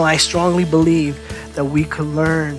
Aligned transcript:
Know, 0.00 0.06
I 0.06 0.16
strongly 0.16 0.64
believe 0.64 1.14
that 1.54 1.64
we 1.64 1.84
could 1.84 2.06
learn 2.06 2.58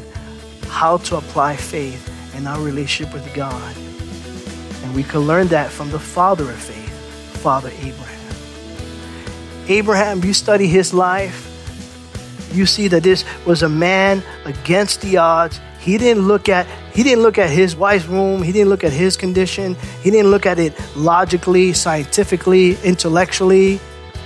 how 0.68 0.98
to 0.98 1.18
apply 1.18 1.56
faith 1.56 2.08
in 2.36 2.46
our 2.46 2.62
relationship 2.62 3.14
with 3.14 3.34
God. 3.34 3.76
And 4.84 4.96
we 4.96 5.04
could 5.04 5.22
learn 5.22 5.48
that 5.48 5.72
from 5.72 5.90
the 5.90 6.00
father 6.00 6.44
of 6.44 6.56
faith, 6.56 6.94
Father 7.42 7.72
Abraham. 7.82 8.36
Abraham, 9.68 10.24
you 10.24 10.34
study 10.34 10.68
his 10.68 10.94
life, 10.94 11.48
you 12.54 12.66
see 12.66 12.88
that 12.90 13.02
this 13.02 13.26
was 13.46 13.64
a 13.64 13.70
man 13.70 14.22
against 14.46 15.02
the 15.02 15.18
odds. 15.18 15.60
He 15.80 15.98
didn't 15.98 16.28
look 16.28 16.48
at 16.48 16.68
he 16.94 17.02
didn't 17.02 17.24
look 17.24 17.38
at 17.40 17.50
his 17.50 17.76
wife's 17.76 18.06
room, 18.06 18.44
he 18.44 18.52
didn't 18.52 18.70
look 18.70 18.84
at 18.84 18.92
his 18.92 19.18
condition, 19.18 19.76
he 20.04 20.12
didn't 20.12 20.30
look 20.30 20.46
at 20.46 20.60
it 20.60 20.74
logically, 20.96 21.74
scientifically, 21.74 22.78
intellectually. 22.84 23.80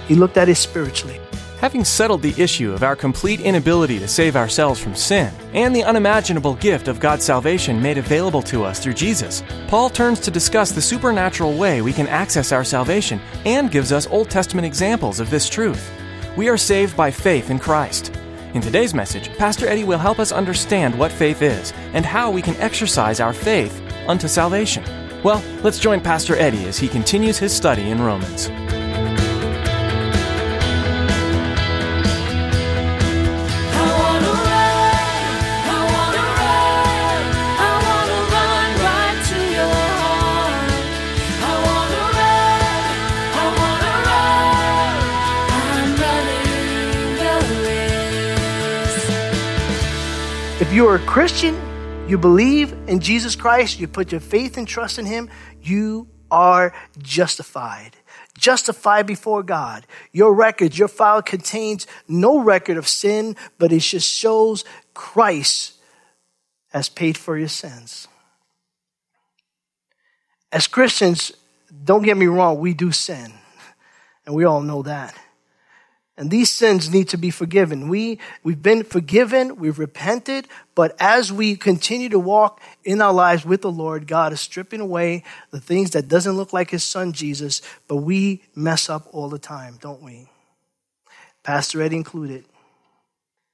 He 0.08 0.16
looked 0.16 0.38
at 0.38 0.50
it 0.50 0.56
spiritually. 0.56 1.25
Having 1.66 1.86
settled 1.86 2.22
the 2.22 2.40
issue 2.40 2.74
of 2.74 2.84
our 2.84 2.96
complete 2.96 3.42
inability 3.42 3.98
to 3.98 4.08
save 4.08 4.36
ourselves 4.36 4.80
from 4.80 4.94
sin 4.94 5.34
and 5.54 5.76
the 5.76 5.84
unimaginable 5.84 6.54
gift 6.54 6.88
of 6.88 7.00
God's 7.00 7.26
salvation 7.26 7.82
made 7.82 7.98
available 7.98 8.44
to 8.44 8.64
us 8.64 8.80
through 8.80 8.94
Jesus, 8.94 9.42
Paul 9.68 9.90
turns 9.90 10.20
to 10.20 10.30
discuss 10.30 10.72
the 10.72 10.80
supernatural 10.80 11.58
way 11.58 11.82
we 11.82 11.92
can 11.92 12.08
access 12.08 12.52
our 12.52 12.64
salvation 12.64 13.20
and 13.46 13.72
gives 13.72 13.92
us 13.92 14.06
Old 14.06 14.30
Testament 14.30 14.68
examples 14.68 15.20
of 15.20 15.32
this 15.32 15.50
truth. 15.50 15.92
We 16.38 16.50
are 16.50 16.56
saved 16.56 16.96
by 16.96 17.10
faith 17.10 17.50
in 17.50 17.58
Christ. 17.58 18.16
In 18.54 18.62
today's 18.62 18.94
message, 18.94 19.36
Pastor 19.36 19.68
Eddie 19.68 19.86
will 19.86 19.98
help 19.98 20.20
us 20.20 20.32
understand 20.32 20.96
what 20.96 21.12
faith 21.12 21.42
is 21.42 21.74
and 21.94 22.06
how 22.06 22.30
we 22.30 22.44
can 22.44 22.56
exercise 22.58 23.20
our 23.20 23.34
faith 23.34 23.82
unto 24.08 24.28
salvation. 24.28 24.84
Well, 25.24 25.44
let's 25.64 25.80
join 25.80 26.00
Pastor 26.00 26.36
Eddie 26.36 26.66
as 26.66 26.78
he 26.78 26.88
continues 26.88 27.40
his 27.40 27.52
study 27.52 27.90
in 27.90 28.04
Romans. 28.04 28.52
If 50.76 50.80
you 50.80 50.90
are 50.90 50.96
a 50.96 51.06
Christian, 51.06 51.56
you 52.06 52.18
believe 52.18 52.74
in 52.90 53.00
Jesus 53.00 53.34
Christ, 53.34 53.80
you 53.80 53.88
put 53.88 54.12
your 54.12 54.20
faith 54.20 54.58
and 54.58 54.68
trust 54.68 55.00
in 55.00 55.06
Him, 55.06 55.30
you 55.62 56.10
are 56.30 56.74
justified. 56.98 57.96
Justified 58.38 59.08
before 59.08 59.42
God. 59.42 59.88
Your 60.12 60.34
record, 60.34 60.78
your 60.78 60.90
file 60.90 61.22
contains 61.22 61.88
no 62.10 62.40
record 62.42 62.76
of 62.76 62.90
sin, 62.90 63.38
but 63.58 63.72
it 63.72 63.80
just 63.80 64.12
shows 64.12 64.66
Christ 64.94 65.76
has 66.74 66.90
paid 66.90 67.16
for 67.16 67.38
your 67.38 67.48
sins. 67.48 68.10
As 70.52 70.68
Christians, 70.68 71.32
don't 71.86 72.04
get 72.04 72.18
me 72.18 72.26
wrong, 72.26 72.60
we 72.60 72.74
do 72.74 72.92
sin. 72.92 73.32
And 74.26 74.36
we 74.36 74.44
all 74.44 74.62
know 74.62 74.82
that. 74.82 75.16
And 76.18 76.32
these 76.32 76.50
sins 76.50 76.90
need 76.90 77.10
to 77.10 77.18
be 77.18 77.30
forgiven. 77.30 77.90
We, 77.90 78.20
we've 78.42 78.62
been 78.62 78.84
forgiven, 78.84 79.58
we've 79.58 79.80
repented, 79.80 80.48
but 80.74 80.96
as 80.98 81.32
we 81.32 81.58
continue 81.58 82.08
to 82.10 82.20
walk 82.20 82.62
in 82.86 83.02
our 83.02 83.12
lives 83.12 83.46
with 83.46 83.62
the 83.62 83.72
Lord, 83.72 84.08
God 84.08 84.32
is 84.32 84.40
stripping 84.40 84.80
away 84.80 85.24
the 85.52 85.60
things 85.60 85.92
that 85.92 86.08
doesn't 86.08 86.38
look 86.38 86.54
like 86.54 86.70
his 86.70 86.86
son 86.86 87.12
Jesus, 87.12 87.62
but 87.90 87.98
we 87.98 88.44
mess 88.56 88.90
up 88.90 89.08
all 89.12 89.28
the 89.28 89.40
time, 89.40 89.78
don't 89.82 90.02
we? 90.02 90.30
Pastor 91.44 91.82
Eddie 91.82 91.98
included. 91.98 92.46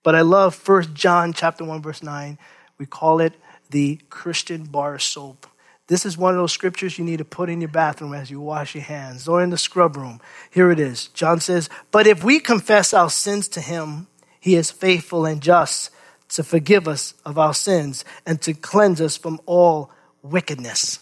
But 0.03 0.15
I 0.15 0.21
love 0.21 0.67
1 0.67 0.93
John 0.93 1.33
chapter 1.33 1.65
1 1.65 1.81
verse 1.81 2.03
9. 2.03 2.37
We 2.77 2.85
call 2.85 3.21
it 3.21 3.33
the 3.71 3.99
Christian 4.09 4.65
bar 4.65 4.99
soap. 4.99 5.47
This 5.91 6.05
is 6.05 6.17
one 6.17 6.33
of 6.33 6.39
those 6.39 6.53
scriptures 6.53 6.97
you 6.97 7.03
need 7.03 7.17
to 7.17 7.25
put 7.25 7.49
in 7.49 7.59
your 7.59 7.67
bathroom 7.67 8.13
as 8.13 8.31
you 8.31 8.39
wash 8.39 8.75
your 8.75 8.83
hands 8.85 9.27
or 9.27 9.43
in 9.43 9.49
the 9.49 9.57
scrub 9.57 9.97
room. 9.97 10.21
Here 10.49 10.71
it 10.71 10.79
is. 10.79 11.09
John 11.09 11.41
says, 11.41 11.69
But 11.91 12.07
if 12.07 12.23
we 12.23 12.39
confess 12.39 12.93
our 12.93 13.09
sins 13.09 13.49
to 13.49 13.59
him, 13.59 14.07
he 14.39 14.55
is 14.55 14.71
faithful 14.71 15.25
and 15.25 15.41
just 15.41 15.89
to 16.29 16.45
forgive 16.45 16.87
us 16.87 17.13
of 17.25 17.37
our 17.37 17.53
sins 17.53 18.05
and 18.25 18.41
to 18.41 18.53
cleanse 18.53 19.01
us 19.01 19.17
from 19.17 19.41
all 19.45 19.91
wickedness. 20.21 20.99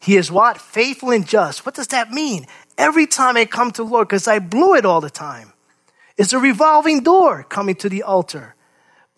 He 0.00 0.16
is 0.16 0.32
what? 0.32 0.56
Faithful 0.56 1.10
and 1.10 1.28
just. 1.28 1.66
What 1.66 1.74
does 1.74 1.88
that 1.88 2.10
mean? 2.10 2.46
Every 2.78 3.06
time 3.06 3.36
I 3.36 3.44
come 3.44 3.72
to 3.72 3.82
Lord, 3.82 4.08
because 4.08 4.26
I 4.26 4.38
blew 4.38 4.74
it 4.74 4.86
all 4.86 5.02
the 5.02 5.10
time, 5.10 5.52
it's 6.16 6.32
a 6.32 6.38
revolving 6.38 7.02
door 7.02 7.42
coming 7.42 7.74
to 7.74 7.90
the 7.90 8.04
altar. 8.04 8.54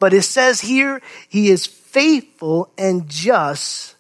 But 0.01 0.15
it 0.15 0.23
says 0.23 0.63
here, 0.63 1.01
He 1.29 1.49
is 1.49 1.65
faithful 1.65 2.73
and 2.77 3.09
just 3.09 3.92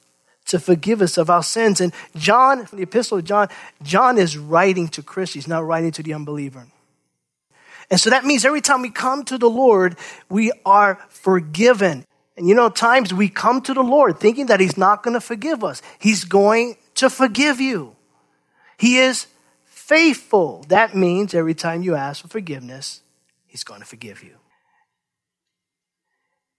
to 0.47 0.59
forgive 0.59 1.03
us 1.03 1.19
of 1.19 1.31
our 1.31 1.43
sins. 1.43 1.81
And 1.81 1.93
John, 2.17 2.67
the 2.73 2.83
epistle 2.83 3.19
of 3.19 3.25
John, 3.25 3.49
John 3.83 4.19
is 4.19 4.37
writing 4.37 4.89
to 4.89 5.03
Christians, 5.03 5.49
not 5.49 5.65
writing 5.65 5.93
to 5.93 6.03
the 6.03 6.15
unbeliever. 6.15 6.67
And 7.91 8.01
so 8.01 8.11
that 8.11 8.25
means 8.25 8.45
every 8.45 8.61
time 8.61 8.83
we 8.83 8.91
come 8.91 9.25
to 9.25 9.39
the 9.39 9.51
Lord, 9.51 9.97
we 10.29 10.51
are 10.65 10.99
forgiven. 11.09 12.05
And 12.37 12.49
you 12.49 12.55
know, 12.55 12.71
times 12.71 13.13
we 13.13 13.29
come 13.29 13.61
to 13.63 13.75
the 13.75 13.83
Lord 13.83 14.19
thinking 14.19 14.47
that 14.47 14.61
He's 14.61 14.79
not 14.79 15.03
going 15.03 15.15
to 15.15 15.21
forgive 15.21 15.63
us. 15.63 15.83
He's 15.99 16.25
going 16.25 16.77
to 16.95 17.11
forgive 17.11 17.61
you. 17.61 17.95
He 18.79 18.99
is 18.99 19.27
faithful. 19.67 20.65
That 20.69 20.95
means 20.95 21.35
every 21.35 21.55
time 21.55 21.83
you 21.83 21.95
ask 21.95 22.23
for 22.23 22.29
forgiveness, 22.29 23.03
He's 23.47 23.65
going 23.65 23.81
to 23.81 23.87
forgive 23.87 24.23
you. 24.23 24.37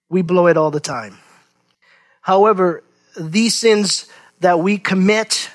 We 0.08 0.22
blow 0.22 0.46
it 0.46 0.56
all 0.56 0.70
the 0.70 0.80
time. 0.80 1.18
However, 2.20 2.84
these 3.16 3.54
sins 3.54 4.06
that 4.40 4.60
we 4.60 4.78
commit 4.78 5.50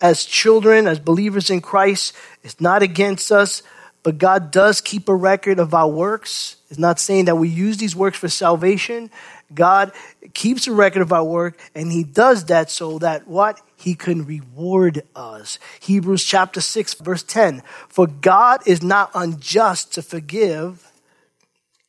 as 0.00 0.24
children, 0.24 0.86
as 0.86 0.98
believers 0.98 1.50
in 1.50 1.60
Christ, 1.60 2.14
is 2.42 2.60
not 2.60 2.82
against 2.82 3.32
us, 3.32 3.62
but 4.02 4.18
God 4.18 4.50
does 4.50 4.80
keep 4.80 5.08
a 5.08 5.14
record 5.14 5.58
of 5.58 5.74
our 5.74 5.88
works. 5.88 6.56
It's 6.70 6.78
not 6.78 7.00
saying 7.00 7.24
that 7.24 7.36
we 7.36 7.48
use 7.48 7.78
these 7.78 7.96
works 7.96 8.18
for 8.18 8.28
salvation. 8.28 9.10
God 9.52 9.92
keeps 10.34 10.66
a 10.66 10.72
record 10.72 11.02
of 11.02 11.12
our 11.12 11.24
work, 11.24 11.58
and 11.74 11.90
He 11.90 12.04
does 12.04 12.44
that 12.46 12.70
so 12.70 12.98
that 12.98 13.26
what? 13.26 13.60
He 13.76 13.94
can 13.94 14.24
reward 14.24 15.02
us. 15.14 15.58
Hebrews 15.80 16.24
chapter 16.24 16.60
6, 16.60 16.94
verse 16.94 17.22
10. 17.22 17.62
For 17.88 18.06
God 18.06 18.60
is 18.66 18.82
not 18.82 19.10
unjust 19.14 19.94
to 19.94 20.02
forgive 20.02 20.90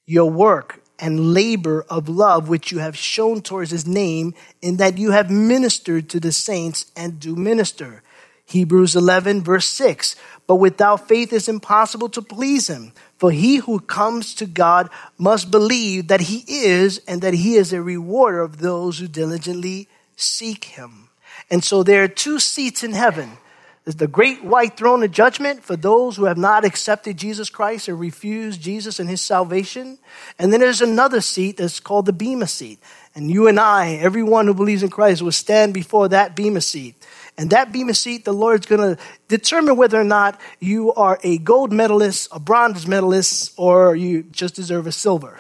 your 0.05 0.29
work 0.29 0.81
and 1.00 1.34
labor 1.34 1.85
of 1.90 2.09
love 2.09 2.50
which 2.50 2.72
you 2.72 2.80
have 2.80 2.97
shown 2.97 3.41
towards 3.41 3.72
his 3.72 3.88
name, 3.88 4.34
in 4.62 4.78
that 4.78 4.97
you 4.97 5.12
have 5.12 5.30
ministered 5.30 6.09
to 6.09 6.19
the 6.19 6.31
saints 6.31 6.91
and 6.96 7.19
do 7.19 7.35
minister. 7.35 8.03
Hebrews 8.46 8.96
11, 8.96 9.44
verse 9.44 9.68
6. 9.68 10.16
But 10.47 10.56
without 10.56 11.08
faith 11.08 11.34
it's 11.34 11.50
impossible 11.50 12.09
to 12.09 12.22
please 12.22 12.69
him. 12.69 12.94
For 13.18 13.31
he 13.31 13.58
who 13.58 13.80
comes 13.80 14.34
to 14.35 14.46
God 14.46 14.90
must 15.18 15.52
believe 15.52 16.08
that 16.08 16.22
he 16.22 16.46
is, 16.47 17.02
and 17.08 17.22
that 17.22 17.34
he 17.34 17.55
is 17.55 17.73
a 17.73 17.82
rewarder 17.82 18.41
of 18.41 18.59
those 18.59 18.99
who 18.99 19.08
diligently 19.08 19.90
seek 20.16 20.66
him. 20.66 21.09
And 21.49 21.64
so 21.64 21.84
there 21.84 22.03
are 22.03 22.08
two 22.08 22.40
seats 22.40 22.84
in 22.84 22.94
heaven 22.94 23.38
is 23.87 23.95
the 23.95 24.07
great 24.07 24.43
white 24.43 24.75
throne 24.75 25.01
of 25.01 25.11
judgment 25.11 25.63
for 25.63 25.78
those 25.78 26.17
who 26.17 26.25
have 26.25 26.37
not 26.37 26.66
accepted 26.66 27.16
Jesus 27.16 27.49
Christ 27.49 27.87
or 27.87 27.95
refused 27.95 28.61
Jesus 28.61 28.99
and 28.99 29.09
his 29.09 29.22
salvation. 29.22 29.97
And 30.37 30.51
then 30.51 30.59
there's 30.59 30.81
another 30.81 31.22
seat 31.22 31.55
that's 31.55 31.79
called 31.79 32.05
the 32.05 32.11
Bema 32.11 32.47
seat. 32.47 32.79
And 33.16 33.31
you 33.31 33.47
and 33.47 33.57
I, 33.57 33.93
everyone 33.93 34.45
who 34.45 34.53
believes 34.53 34.84
in 34.84 34.89
Christ, 34.89 35.22
will 35.22 35.31
stand 35.31 35.73
before 35.73 36.09
that 36.09 36.35
Bema 36.35 36.59
seat. 36.59 36.95
And 37.37 37.49
that 37.51 37.72
Bema 37.72 37.93
seat, 37.93 38.25
the 38.25 38.34
Lord's 38.34 38.66
going 38.66 38.81
to 38.81 39.01
determine 39.29 39.78
whether 39.78 39.99
or 39.99 40.03
not 40.03 40.37
you 40.59 40.93
are 40.93 41.17
a 41.23 41.37
gold 41.37 41.72
medalist, 41.72 42.28
a 42.34 42.41
bronze 42.41 42.85
medalist, 42.85 43.53
or 43.55 43.95
you 43.95 44.23
just 44.23 44.53
deserve 44.53 44.87
a 44.87 44.91
silver 44.91 45.39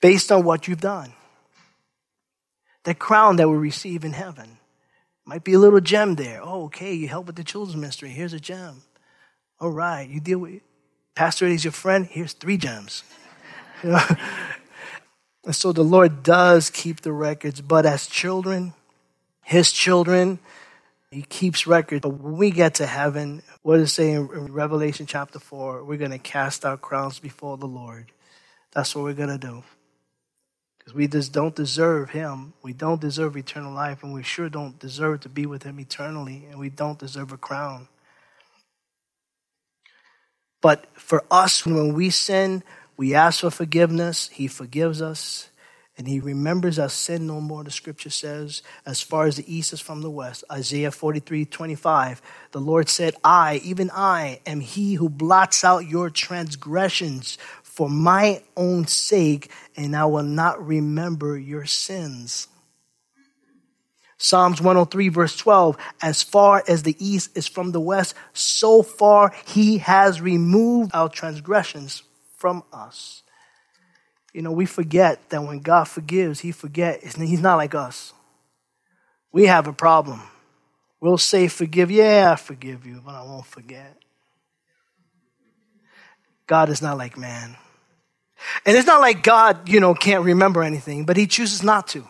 based 0.00 0.32
on 0.32 0.44
what 0.44 0.66
you've 0.66 0.80
done. 0.80 1.12
The 2.84 2.94
crown 2.94 3.36
that 3.36 3.50
we 3.50 3.58
receive 3.58 4.02
in 4.02 4.14
heaven. 4.14 4.56
Might 5.30 5.44
be 5.44 5.52
a 5.52 5.60
little 5.60 5.78
gem 5.78 6.16
there. 6.16 6.40
Oh, 6.42 6.64
okay, 6.64 6.92
you 6.92 7.06
help 7.06 7.28
with 7.28 7.36
the 7.36 7.44
children's 7.44 7.76
ministry. 7.76 8.08
Here's 8.08 8.32
a 8.32 8.40
gem. 8.40 8.82
All 9.60 9.70
right, 9.70 10.08
you 10.08 10.18
deal 10.18 10.40
with 10.40 10.60
Pastor 11.14 11.46
Eddie's 11.46 11.62
your 11.62 11.70
friend. 11.70 12.04
Here's 12.04 12.32
three 12.32 12.56
gems. 12.56 13.04
and 13.84 14.18
so 15.52 15.70
the 15.70 15.84
Lord 15.84 16.24
does 16.24 16.68
keep 16.68 17.02
the 17.02 17.12
records, 17.12 17.60
but 17.60 17.86
as 17.86 18.08
children, 18.08 18.74
his 19.44 19.70
children, 19.70 20.40
he 21.12 21.22
keeps 21.22 21.64
records. 21.64 22.00
But 22.00 22.20
when 22.20 22.36
we 22.36 22.50
get 22.50 22.74
to 22.74 22.86
heaven, 22.86 23.44
what 23.62 23.76
does 23.76 23.90
it 23.90 23.92
say 23.92 24.10
in 24.10 24.26
Revelation 24.26 25.06
chapter 25.06 25.38
4? 25.38 25.84
We're 25.84 25.96
going 25.96 26.10
to 26.10 26.18
cast 26.18 26.64
our 26.64 26.76
crowns 26.76 27.20
before 27.20 27.56
the 27.56 27.68
Lord. 27.68 28.10
That's 28.72 28.96
what 28.96 29.04
we're 29.04 29.14
going 29.14 29.28
to 29.28 29.38
do. 29.38 29.62
Because 30.90 30.96
we 30.96 31.06
just 31.06 31.32
don't 31.32 31.54
deserve 31.54 32.10
him. 32.10 32.52
We 32.62 32.72
don't 32.72 33.00
deserve 33.00 33.36
eternal 33.36 33.72
life, 33.72 34.02
and 34.02 34.12
we 34.12 34.24
sure 34.24 34.48
don't 34.48 34.76
deserve 34.76 35.20
to 35.20 35.28
be 35.28 35.46
with 35.46 35.62
him 35.62 35.78
eternally, 35.78 36.48
and 36.50 36.58
we 36.58 36.68
don't 36.68 36.98
deserve 36.98 37.30
a 37.30 37.36
crown. 37.36 37.86
But 40.60 40.86
for 40.94 41.22
us, 41.30 41.64
when 41.64 41.94
we 41.94 42.10
sin, 42.10 42.64
we 42.96 43.14
ask 43.14 43.42
for 43.42 43.52
forgiveness. 43.52 44.30
He 44.30 44.48
forgives 44.48 45.00
us. 45.00 45.50
And 45.96 46.08
he 46.08 46.18
remembers 46.18 46.78
our 46.78 46.88
sin 46.88 47.26
no 47.26 47.42
more, 47.42 47.62
the 47.62 47.70
scripture 47.70 48.08
says, 48.08 48.62
as 48.86 49.02
far 49.02 49.26
as 49.26 49.36
the 49.36 49.54
east 49.54 49.74
is 49.74 49.80
from 49.80 50.00
the 50.00 50.08
west. 50.08 50.44
Isaiah 50.50 50.90
43 50.90 51.44
25. 51.44 52.22
The 52.52 52.58
Lord 52.58 52.88
said, 52.88 53.14
I, 53.22 53.60
even 53.62 53.90
I, 53.92 54.40
am 54.46 54.60
he 54.60 54.94
who 54.94 55.10
blots 55.10 55.62
out 55.62 55.86
your 55.86 56.08
transgressions 56.08 57.36
for 57.70 57.88
my 57.88 58.42
own 58.56 58.86
sake, 58.86 59.50
and 59.76 59.96
I 59.96 60.04
will 60.04 60.24
not 60.24 60.66
remember 60.66 61.38
your 61.38 61.64
sins. 61.64 62.48
Psalms 64.18 64.60
103, 64.60 65.08
verse 65.08 65.36
12, 65.36 65.78
as 66.02 66.22
far 66.22 66.62
as 66.68 66.82
the 66.82 66.96
east 66.98 67.34
is 67.36 67.46
from 67.46 67.72
the 67.72 67.80
west, 67.80 68.14
so 68.34 68.82
far 68.82 69.32
he 69.46 69.78
has 69.78 70.20
removed 70.20 70.90
our 70.92 71.08
transgressions 71.08 72.02
from 72.36 72.62
us. 72.72 73.22
You 74.34 74.42
know, 74.42 74.52
we 74.52 74.66
forget 74.66 75.30
that 75.30 75.42
when 75.42 75.60
God 75.60 75.84
forgives, 75.84 76.40
he 76.40 76.52
forgets. 76.52 77.16
He's 77.16 77.40
not 77.40 77.56
like 77.56 77.74
us. 77.74 78.12
We 79.32 79.46
have 79.46 79.66
a 79.66 79.72
problem. 79.72 80.20
We'll 81.00 81.18
say, 81.18 81.48
forgive. 81.48 81.90
Yeah, 81.90 82.32
I 82.32 82.36
forgive 82.36 82.84
you, 82.84 83.00
but 83.04 83.14
I 83.14 83.22
won't 83.22 83.46
forget. 83.46 83.96
God 86.50 86.68
is 86.68 86.82
not 86.82 86.98
like 86.98 87.16
man. 87.16 87.56
And 88.66 88.76
it's 88.76 88.88
not 88.88 89.00
like 89.00 89.22
God, 89.22 89.68
you 89.68 89.78
know, 89.78 89.94
can't 89.94 90.24
remember 90.24 90.64
anything, 90.64 91.04
but 91.04 91.16
he 91.16 91.28
chooses 91.28 91.62
not 91.62 91.86
to. 91.88 92.00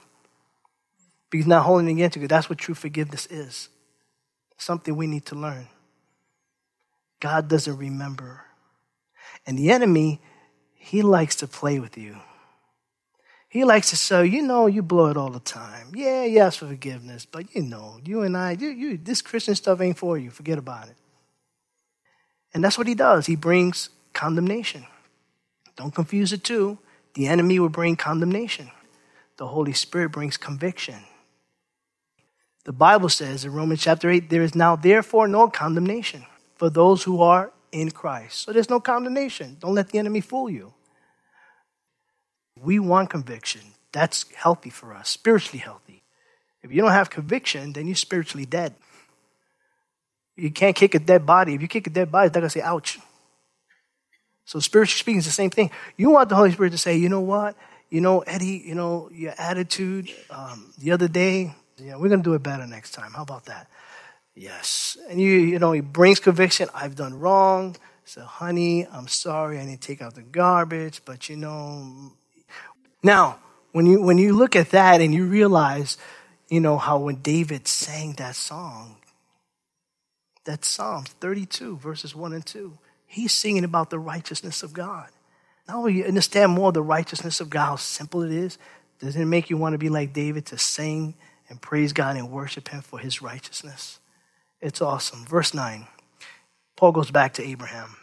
Because 1.29 1.45
he's 1.45 1.47
not 1.47 1.67
holding 1.67 1.91
against 1.91 2.17
you. 2.17 2.27
That's 2.27 2.49
what 2.49 2.59
true 2.59 2.75
forgiveness 2.75 3.27
is. 3.27 3.69
Something 4.57 4.97
we 4.97 5.07
need 5.07 5.27
to 5.27 5.35
learn. 5.35 5.69
God 7.21 7.49
doesn't 7.49 7.77
remember. 7.77 8.47
And 9.47 9.59
the 9.59 9.71
enemy, 9.71 10.23
he 10.75 11.03
likes 11.03 11.37
to 11.37 11.47
play 11.47 11.79
with 11.79 11.99
you. 11.99 12.17
He 13.51 13.65
likes 13.65 13.91
to 13.91 13.97
say, 13.97 14.25
you 14.25 14.41
know, 14.41 14.69
you 14.69 14.81
blow 14.81 15.09
it 15.09 15.19
all 15.19 15.29
the 15.29 15.41
time. 15.41 15.93
Yeah, 15.95 16.25
you 16.25 16.39
ask 16.39 16.61
for 16.61 16.67
forgiveness, 16.67 17.27
but 17.27 17.55
you 17.55 17.61
know, 17.61 18.01
you 18.07 18.23
and 18.23 18.39
I, 18.39 18.53
you, 18.53 18.71
you, 18.71 18.97
this 18.97 19.21
Christian 19.21 19.55
stuff 19.55 19.83
ain't 19.83 19.99
for 19.99 20.17
you. 20.17 20.31
Forget 20.31 20.57
about 20.57 20.89
it. 20.89 20.97
And 22.55 22.65
that's 22.65 22.79
what 22.79 22.87
he 22.87 22.95
does. 22.95 23.27
He 23.27 23.37
brings 23.37 23.91
condemnation. 24.13 24.87
Don't 25.77 25.95
confuse 25.95 26.31
the 26.31 26.39
two. 26.39 26.79
The 27.15 27.27
enemy 27.27 27.59
will 27.59 27.69
bring 27.69 27.97
condemnation. 27.97 28.71
The 29.37 29.49
Holy 29.49 29.73
Spirit 29.73 30.13
brings 30.13 30.37
conviction. 30.37 30.97
The 32.65 32.73
Bible 32.73 33.09
says 33.09 33.45
in 33.45 33.53
Romans 33.53 33.81
chapter 33.81 34.11
8, 34.11 34.29
there 34.29 34.43
is 34.43 34.55
now 34.55 34.77
therefore 34.77 35.27
no 35.27 35.49
condemnation 35.49 36.27
for 36.57 36.69
those 36.69 37.05
who 37.05 37.23
are 37.23 37.53
in 37.73 37.91
Christ. 37.91 38.41
So 38.41 38.53
there's 38.53 38.69
no 38.69 38.81
condemnation. 38.81 39.57
Don't 39.61 39.75
let 39.75 39.89
the 39.89 39.99
enemy 39.99 40.21
fool 40.21 40.51
you. 40.51 40.75
We 42.61 42.79
want 42.79 43.09
conviction. 43.09 43.63
That's 43.93 44.31
healthy 44.35 44.71
for 44.71 44.93
us, 44.93 45.09
spiritually 45.09 45.59
healthy. 45.59 46.03
If 46.63 46.71
you 46.73 46.83
don't 46.83 46.93
have 46.93 47.09
conviction, 47.09 47.73
then 47.73 47.87
you're 47.87 47.97
spiritually 47.97 48.45
dead. 48.45 48.75
You 50.37 50.51
can't 50.51 50.77
kick 50.77 50.95
a 50.95 50.99
dead 50.99 51.25
body. 51.25 51.55
If 51.55 51.63
you 51.63 51.69
kick 51.69 51.87
a 51.87 51.91
dead 51.91 52.13
body, 52.13 52.29
they're 52.29 52.41
going 52.41 52.51
to 52.51 52.59
say, 52.59 52.63
ouch. 52.63 52.99
So 54.45 54.59
spiritually 54.59 54.99
speaking, 54.99 55.19
it's 55.19 55.27
the 55.27 55.33
same 55.33 55.51
thing. 55.51 55.71
You 55.97 56.11
want 56.11 56.29
the 56.29 56.35
Holy 56.35 56.53
Spirit 56.53 56.71
to 56.71 56.79
say, 56.79 56.97
you 56.97 57.09
know 57.09 57.21
what? 57.21 57.57
You 57.89 58.01
know, 58.01 58.21
Eddie, 58.21 58.63
you 58.65 58.75
know, 58.75 59.11
your 59.13 59.35
attitude 59.39 60.11
um, 60.31 60.73
the 60.79 60.93
other 60.93 61.09
day, 61.09 61.55
you 61.79 61.91
know, 61.91 61.99
we're 61.99 62.09
going 62.09 62.23
to 62.23 62.29
do 62.29 62.35
it 62.35 62.43
better 62.43 62.67
next 62.67 62.93
time. 62.93 63.13
How 63.13 63.23
about 63.23 63.47
that? 63.47 63.69
Yes. 64.35 64.97
And 65.09 65.21
you, 65.21 65.31
you 65.31 65.59
know, 65.59 65.73
he 65.73 65.81
brings 65.81 66.21
conviction. 66.21 66.69
I've 66.75 66.95
done 66.95 67.19
wrong. 67.19 67.77
So, 68.05 68.23
honey, 68.23 68.87
I'm 68.87 69.09
sorry. 69.09 69.61
I 69.61 69.65
to 69.67 69.77
take 69.77 70.03
out 70.03 70.15
the 70.15 70.23
garbage. 70.23 71.03
But 71.05 71.29
you 71.29 71.37
know, 71.37 72.13
now 73.03 73.39
when 73.73 73.87
you 73.87 74.03
when 74.03 74.19
you 74.19 74.37
look 74.37 74.57
at 74.57 74.71
that 74.71 75.01
and 75.01 75.15
you 75.15 75.27
realize, 75.27 75.97
you 76.49 76.61
know, 76.61 76.77
how 76.77 76.99
when 76.99 77.17
David 77.17 77.69
sang 77.69 78.15
that 78.15 78.35
song, 78.35 78.97
that 80.45 80.65
Psalm 80.65 81.05
32 81.05 81.77
verses 81.77 82.15
one 82.15 82.33
and 82.33 82.45
two, 82.45 82.79
he's 83.11 83.33
singing 83.33 83.65
about 83.65 83.91
the 83.91 83.99
righteousness 83.99 84.63
of 84.63 84.73
God. 84.73 85.09
Now 85.67 85.87
you 85.87 86.05
understand 86.05 86.53
more 86.53 86.71
the 86.71 86.83
righteousness 86.83 87.41
of 87.41 87.51
God, 87.51 87.67
how 87.67 87.77
simple 87.77 88.23
it 88.23 88.31
is. 88.31 88.57
Doesn't 89.01 89.21
it 89.21 89.27
make 89.27 89.51
you 89.51 89.57
want 89.57 89.75
to 89.75 89.79
be 89.79 89.89
like 89.89 90.13
David 90.13 90.47
to 90.47 90.59
sing 90.59 91.15
and 91.49 91.61
praise 91.61 91.93
God 91.93 92.17
and 92.17 92.31
worship 92.31 92.69
Him 92.69 92.83
for 92.83 92.99
His 93.01 93.21
righteousness? 93.21 93.99
It's 94.61 94.81
awesome. 94.81 95.25
Verse 95.25 95.53
9, 95.55 95.87
Paul 96.77 96.93
goes 96.93 97.11
back 97.11 97.35
to 97.35 97.43
Abraham. 97.43 97.97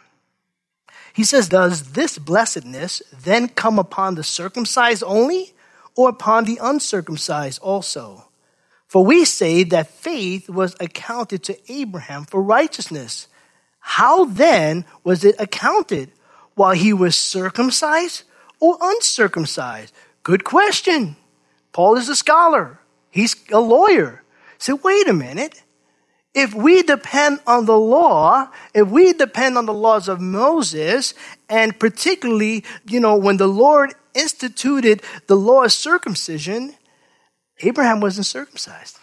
He 1.14 1.24
says, 1.24 1.48
Does 1.48 1.92
this 1.92 2.18
blessedness 2.18 3.02
then 3.24 3.48
come 3.48 3.78
upon 3.78 4.14
the 4.14 4.24
circumcised 4.24 5.02
only, 5.04 5.52
or 5.96 6.10
upon 6.10 6.44
the 6.44 6.58
uncircumcised 6.60 7.60
also? 7.62 8.28
For 8.86 9.04
we 9.04 9.24
say 9.24 9.64
that 9.64 9.88
faith 9.88 10.48
was 10.48 10.76
accounted 10.80 11.42
to 11.44 11.72
Abraham 11.72 12.24
for 12.24 12.42
righteousness. 12.42 13.28
How 13.88 14.26
then 14.26 14.84
was 15.02 15.24
it 15.24 15.34
accounted? 15.38 16.12
While 16.54 16.74
he 16.74 16.92
was 16.92 17.16
circumcised 17.16 18.24
or 18.60 18.76
uncircumcised? 18.80 19.94
Good 20.22 20.44
question. 20.44 21.16
Paul 21.72 21.96
is 21.96 22.08
a 22.08 22.16
scholar, 22.16 22.80
he's 23.10 23.34
a 23.50 23.60
lawyer. 23.60 24.22
So 24.58 24.74
wait 24.76 25.08
a 25.08 25.12
minute 25.12 25.62
if 26.34 26.54
we 26.54 26.82
depend 26.82 27.40
on 27.46 27.64
the 27.64 27.78
law, 27.78 28.50
if 28.74 28.88
we 28.88 29.12
depend 29.12 29.56
on 29.56 29.66
the 29.66 29.74
laws 29.74 30.06
of 30.06 30.20
Moses, 30.20 31.14
and 31.48 31.78
particularly, 31.78 32.64
you 32.86 33.00
know, 33.00 33.16
when 33.16 33.38
the 33.38 33.48
Lord 33.48 33.94
instituted 34.14 35.02
the 35.26 35.36
law 35.36 35.64
of 35.64 35.72
circumcision, 35.72 36.74
Abraham 37.62 38.00
wasn't 38.00 38.26
circumcised. 38.26 38.98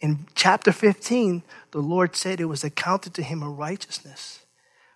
In 0.00 0.26
chapter 0.34 0.70
15, 0.70 1.42
the 1.74 1.80
Lord 1.80 2.14
said 2.14 2.38
it 2.38 2.44
was 2.44 2.62
accounted 2.62 3.14
to 3.14 3.22
him 3.24 3.42
a 3.42 3.50
righteousness. 3.50 4.46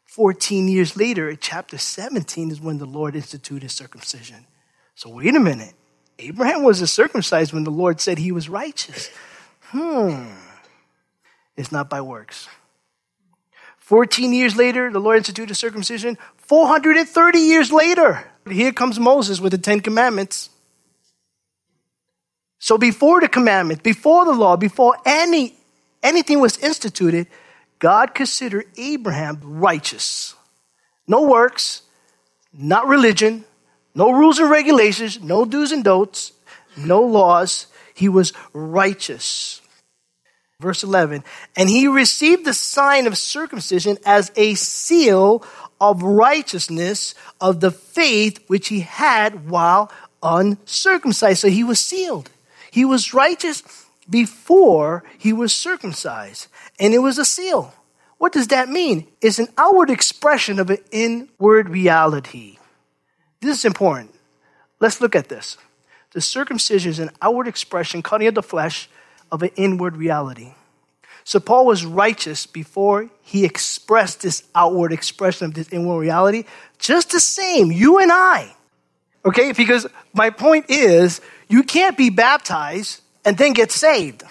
14 0.04 0.68
years 0.68 0.96
later, 0.96 1.34
chapter 1.34 1.76
17, 1.76 2.52
is 2.52 2.60
when 2.60 2.78
the 2.78 2.86
Lord 2.86 3.16
instituted 3.16 3.72
circumcision. 3.72 4.46
So, 4.94 5.10
wait 5.10 5.34
a 5.34 5.40
minute. 5.40 5.74
Abraham 6.20 6.62
wasn't 6.62 6.90
circumcised 6.90 7.52
when 7.52 7.64
the 7.64 7.72
Lord 7.72 8.00
said 8.00 8.18
he 8.18 8.30
was 8.30 8.48
righteous. 8.48 9.10
Hmm. 9.62 10.28
It's 11.56 11.72
not 11.72 11.90
by 11.90 12.00
works. 12.00 12.48
14 13.78 14.32
years 14.32 14.54
later, 14.54 14.88
the 14.92 15.00
Lord 15.00 15.16
instituted 15.16 15.56
circumcision. 15.56 16.16
430 16.36 17.40
years 17.40 17.72
later, 17.72 18.24
here 18.48 18.72
comes 18.72 19.00
Moses 19.00 19.40
with 19.40 19.50
the 19.50 19.58
Ten 19.58 19.80
Commandments. 19.80 20.50
So 22.60 22.78
before 22.78 23.20
the 23.20 23.28
commandment, 23.28 23.82
before 23.82 24.24
the 24.24 24.32
law, 24.32 24.56
before 24.56 24.96
any 25.04 25.57
anything 26.02 26.40
was 26.40 26.58
instituted, 26.58 27.26
God 27.78 28.14
considered 28.14 28.66
Abraham 28.76 29.40
righteous. 29.42 30.34
No 31.06 31.28
works, 31.28 31.82
not 32.52 32.86
religion, 32.86 33.44
no 33.94 34.10
rules 34.10 34.38
and 34.38 34.50
regulations, 34.50 35.20
no 35.20 35.44
do's 35.44 35.72
and 35.72 35.84
don'ts, 35.84 36.32
no 36.76 37.00
laws. 37.00 37.66
He 37.94 38.08
was 38.08 38.32
righteous. 38.52 39.60
Verse 40.60 40.82
11, 40.82 41.22
and 41.56 41.68
he 41.68 41.86
received 41.86 42.44
the 42.44 42.52
sign 42.52 43.06
of 43.06 43.16
circumcision 43.16 43.96
as 44.04 44.32
a 44.34 44.54
seal 44.54 45.44
of 45.80 46.02
righteousness 46.02 47.14
of 47.40 47.60
the 47.60 47.70
faith 47.70 48.42
which 48.48 48.66
he 48.66 48.80
had 48.80 49.48
while 49.48 49.92
uncircumcised. 50.20 51.38
So 51.38 51.48
he 51.48 51.62
was 51.62 51.78
sealed. 51.78 52.28
He 52.72 52.84
was 52.84 53.14
righteous 53.14 53.62
before 54.08 55.04
he 55.18 55.32
was 55.32 55.54
circumcised. 55.54 56.48
And 56.78 56.94
it 56.94 56.98
was 56.98 57.18
a 57.18 57.24
seal. 57.24 57.74
What 58.18 58.32
does 58.32 58.48
that 58.48 58.68
mean? 58.68 59.06
It's 59.20 59.38
an 59.38 59.48
outward 59.56 59.90
expression 59.90 60.58
of 60.58 60.70
an 60.70 60.78
inward 60.90 61.68
reality. 61.68 62.58
This 63.40 63.58
is 63.58 63.64
important. 63.64 64.14
Let's 64.80 65.00
look 65.00 65.14
at 65.14 65.28
this. 65.28 65.56
The 66.12 66.20
circumcision 66.20 66.90
is 66.90 66.98
an 66.98 67.10
outward 67.22 67.46
expression, 67.46 68.02
cutting 68.02 68.28
of 68.28 68.34
the 68.34 68.42
flesh, 68.42 68.88
of 69.30 69.42
an 69.42 69.50
inward 69.56 69.96
reality. 69.96 70.54
So 71.22 71.38
Paul 71.38 71.66
was 71.66 71.84
righteous 71.84 72.46
before 72.46 73.10
he 73.22 73.44
expressed 73.44 74.22
this 74.22 74.44
outward 74.54 74.92
expression 74.92 75.44
of 75.46 75.54
this 75.54 75.68
inward 75.68 75.98
reality. 76.00 76.44
Just 76.78 77.10
the 77.10 77.20
same, 77.20 77.70
you 77.70 77.98
and 77.98 78.10
I. 78.10 78.54
Okay? 79.24 79.52
Because 79.52 79.86
my 80.14 80.30
point 80.30 80.70
is, 80.70 81.20
you 81.48 81.62
can't 81.62 81.98
be 81.98 82.08
baptized 82.08 83.02
and 83.24 83.36
then 83.36 83.52
get 83.52 83.70
saved. 83.70 84.22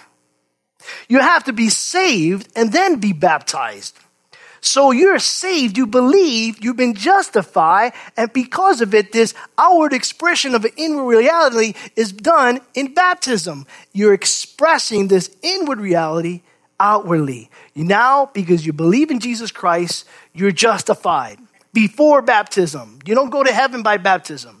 You 1.08 1.20
have 1.20 1.44
to 1.44 1.52
be 1.52 1.68
saved 1.68 2.48
and 2.56 2.72
then 2.72 3.00
be 3.00 3.12
baptized. 3.12 3.98
So 4.60 4.90
you're 4.90 5.18
saved, 5.18 5.76
you 5.76 5.86
believe, 5.86 6.62
you've 6.62 6.76
been 6.76 6.94
justified, 6.94 7.92
and 8.16 8.32
because 8.32 8.80
of 8.80 8.92
it, 8.92 9.12
this 9.12 9.32
outward 9.56 9.92
expression 9.92 10.54
of 10.54 10.64
an 10.64 10.72
inward 10.76 11.16
reality 11.16 11.74
is 11.94 12.12
done 12.12 12.60
in 12.74 12.92
baptism. 12.92 13.66
You're 13.92 14.14
expressing 14.14 15.08
this 15.08 15.30
inward 15.42 15.80
reality 15.80 16.42
outwardly. 16.80 17.50
Now, 17.74 18.26
because 18.26 18.66
you 18.66 18.72
believe 18.72 19.10
in 19.10 19.20
Jesus 19.20 19.52
Christ, 19.52 20.06
you're 20.34 20.50
justified 20.50 21.38
before 21.72 22.22
baptism. 22.22 22.98
You 23.04 23.14
don't 23.14 23.30
go 23.30 23.44
to 23.44 23.52
heaven 23.52 23.82
by 23.82 23.96
baptism. 23.98 24.57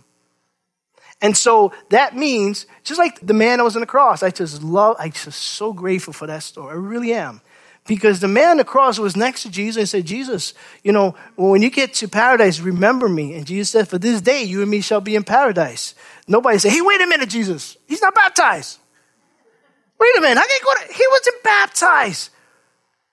And 1.20 1.36
so 1.36 1.72
that 1.90 2.16
means, 2.16 2.66
just 2.84 2.98
like 2.98 3.18
the 3.20 3.34
man 3.34 3.58
that 3.58 3.64
was 3.64 3.74
on 3.74 3.80
the 3.80 3.86
cross, 3.86 4.22
I 4.22 4.30
just 4.30 4.62
love, 4.62 4.96
I 4.98 5.08
just 5.08 5.40
so 5.40 5.72
grateful 5.72 6.12
for 6.12 6.26
that 6.26 6.42
story. 6.42 6.72
I 6.72 6.76
really 6.76 7.12
am. 7.12 7.40
Because 7.86 8.20
the 8.20 8.28
man 8.28 8.50
on 8.50 8.56
the 8.58 8.64
cross 8.64 8.98
was 8.98 9.16
next 9.16 9.42
to 9.42 9.50
Jesus 9.50 9.78
and 9.78 9.88
said, 9.88 10.04
Jesus, 10.04 10.52
you 10.84 10.92
know, 10.92 11.16
when 11.36 11.62
you 11.62 11.70
get 11.70 11.94
to 11.94 12.08
paradise, 12.08 12.60
remember 12.60 13.08
me. 13.08 13.34
And 13.34 13.46
Jesus 13.46 13.70
said, 13.70 13.88
For 13.88 13.98
this 13.98 14.20
day, 14.20 14.42
you 14.42 14.60
and 14.60 14.70
me 14.70 14.82
shall 14.82 15.00
be 15.00 15.16
in 15.16 15.24
paradise. 15.24 15.94
Nobody 16.28 16.58
said, 16.58 16.72
Hey, 16.72 16.82
wait 16.82 17.00
a 17.00 17.06
minute, 17.06 17.30
Jesus. 17.30 17.78
He's 17.86 18.02
not 18.02 18.14
baptized. 18.14 18.78
Wait 19.98 20.16
a 20.16 20.20
minute, 20.20 20.38
I 20.38 20.46
can't 20.46 20.64
go 20.64 20.74
to, 20.74 20.92
he 20.92 21.04
wasn't 21.10 21.42
baptized. 21.42 22.30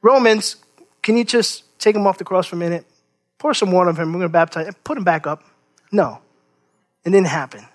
Romans, 0.01 0.57
can 1.01 1.17
you 1.17 1.23
just 1.23 1.63
take 1.79 1.95
him 1.95 2.05
off 2.05 2.17
the 2.17 2.23
cross 2.23 2.45
for 2.45 2.55
a 2.55 2.59
minute? 2.59 2.85
Pour 3.39 3.53
some 3.53 3.71
water 3.71 3.89
on 3.89 3.95
him, 3.95 4.09
we're 4.09 4.19
going 4.19 4.21
to 4.23 4.29
baptize 4.29 4.67
him, 4.67 4.75
put 4.83 4.97
him 4.97 5.03
back 5.03 5.25
up. 5.25 5.43
No, 5.91 6.19
it 7.03 7.09
didn't 7.09 7.27
happen. 7.27 7.65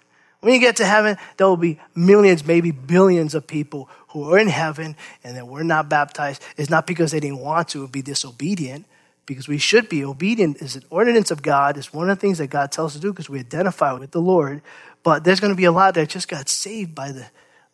When 0.40 0.54
you 0.54 0.60
get 0.60 0.76
to 0.76 0.86
heaven, 0.86 1.16
there 1.36 1.46
will 1.46 1.56
be 1.56 1.78
millions, 1.94 2.46
maybe 2.46 2.70
billions 2.70 3.34
of 3.34 3.46
people 3.46 3.90
who 4.08 4.32
are 4.32 4.38
in 4.38 4.48
heaven 4.48 4.96
and 5.22 5.36
that 5.36 5.46
were 5.46 5.64
not 5.64 5.88
baptized. 5.88 6.42
It's 6.56 6.70
not 6.70 6.86
because 6.86 7.12
they 7.12 7.20
didn't 7.20 7.40
want 7.40 7.68
to 7.68 7.86
be 7.88 8.02
disobedient, 8.02 8.86
because 9.26 9.46
we 9.46 9.58
should 9.58 9.88
be. 9.88 10.04
Obedient 10.04 10.60
is 10.60 10.76
an 10.76 10.82
ordinance 10.90 11.30
of 11.30 11.42
God. 11.42 11.76
It's 11.76 11.92
one 11.92 12.10
of 12.10 12.18
the 12.18 12.20
things 12.20 12.38
that 12.38 12.48
God 12.48 12.72
tells 12.72 12.92
us 12.92 12.94
to 12.96 13.00
do 13.00 13.12
because 13.12 13.30
we 13.30 13.38
identify 13.38 13.92
with 13.92 14.10
the 14.10 14.20
Lord. 14.20 14.62
But 15.02 15.22
there's 15.22 15.40
going 15.40 15.52
to 15.52 15.56
be 15.56 15.66
a 15.66 15.72
lot 15.72 15.94
that 15.94 16.08
just 16.08 16.26
got 16.26 16.48
saved 16.48 16.94
by 16.94 17.12
the, 17.12 17.26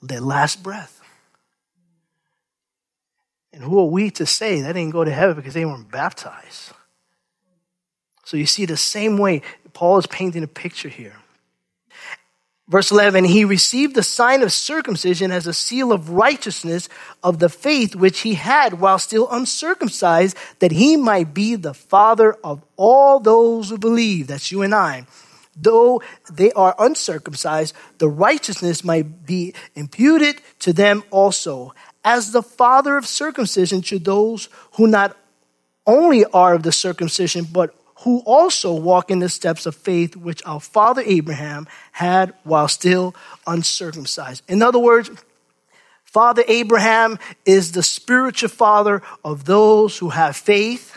their 0.02 0.20
last 0.20 0.62
breath. 0.62 1.00
And 3.52 3.62
who 3.62 3.78
are 3.78 3.86
we 3.86 4.10
to 4.10 4.26
say 4.26 4.60
that 4.60 4.74
didn't 4.74 4.90
go 4.90 5.02
to 5.02 5.10
heaven 5.10 5.34
because 5.34 5.54
they 5.54 5.64
weren't 5.64 5.90
baptized? 5.90 6.72
So 8.24 8.36
you 8.36 8.44
see, 8.44 8.66
the 8.66 8.76
same 8.76 9.16
way 9.16 9.40
Paul 9.72 9.96
is 9.96 10.06
painting 10.06 10.42
a 10.42 10.48
picture 10.48 10.90
here. 10.90 11.16
Verse 12.68 12.90
11, 12.90 13.24
he 13.24 13.44
received 13.44 13.94
the 13.94 14.02
sign 14.02 14.42
of 14.42 14.52
circumcision 14.52 15.30
as 15.30 15.46
a 15.46 15.52
seal 15.52 15.92
of 15.92 16.10
righteousness 16.10 16.88
of 17.22 17.38
the 17.38 17.48
faith 17.48 17.94
which 17.94 18.20
he 18.20 18.34
had 18.34 18.80
while 18.80 18.98
still 18.98 19.28
uncircumcised, 19.30 20.36
that 20.58 20.72
he 20.72 20.96
might 20.96 21.32
be 21.32 21.54
the 21.54 21.74
father 21.74 22.34
of 22.42 22.64
all 22.76 23.20
those 23.20 23.70
who 23.70 23.78
believe. 23.78 24.26
That's 24.26 24.50
you 24.50 24.62
and 24.62 24.74
I. 24.74 25.06
Though 25.56 26.02
they 26.30 26.50
are 26.52 26.74
uncircumcised, 26.78 27.72
the 27.98 28.08
righteousness 28.08 28.82
might 28.82 29.24
be 29.24 29.54
imputed 29.76 30.42
to 30.60 30.72
them 30.72 31.04
also 31.10 31.72
as 32.04 32.32
the 32.32 32.42
father 32.42 32.96
of 32.96 33.06
circumcision 33.06 33.80
to 33.82 34.00
those 34.00 34.48
who 34.72 34.88
not 34.88 35.16
only 35.86 36.24
are 36.26 36.54
of 36.54 36.64
the 36.64 36.72
circumcision, 36.72 37.46
but 37.50 37.74
who 38.00 38.20
also 38.20 38.74
walk 38.74 39.10
in 39.10 39.20
the 39.20 39.28
steps 39.28 39.66
of 39.66 39.74
faith 39.74 40.16
which 40.16 40.42
our 40.44 40.60
father 40.60 41.02
Abraham 41.04 41.66
had 41.92 42.34
while 42.44 42.68
still 42.68 43.14
uncircumcised. 43.46 44.42
In 44.48 44.62
other 44.62 44.78
words, 44.78 45.10
Father 46.04 46.44
Abraham 46.48 47.18
is 47.44 47.72
the 47.72 47.82
spiritual 47.82 48.48
father 48.48 49.02
of 49.24 49.44
those 49.44 49.98
who 49.98 50.10
have 50.10 50.36
faith 50.36 50.96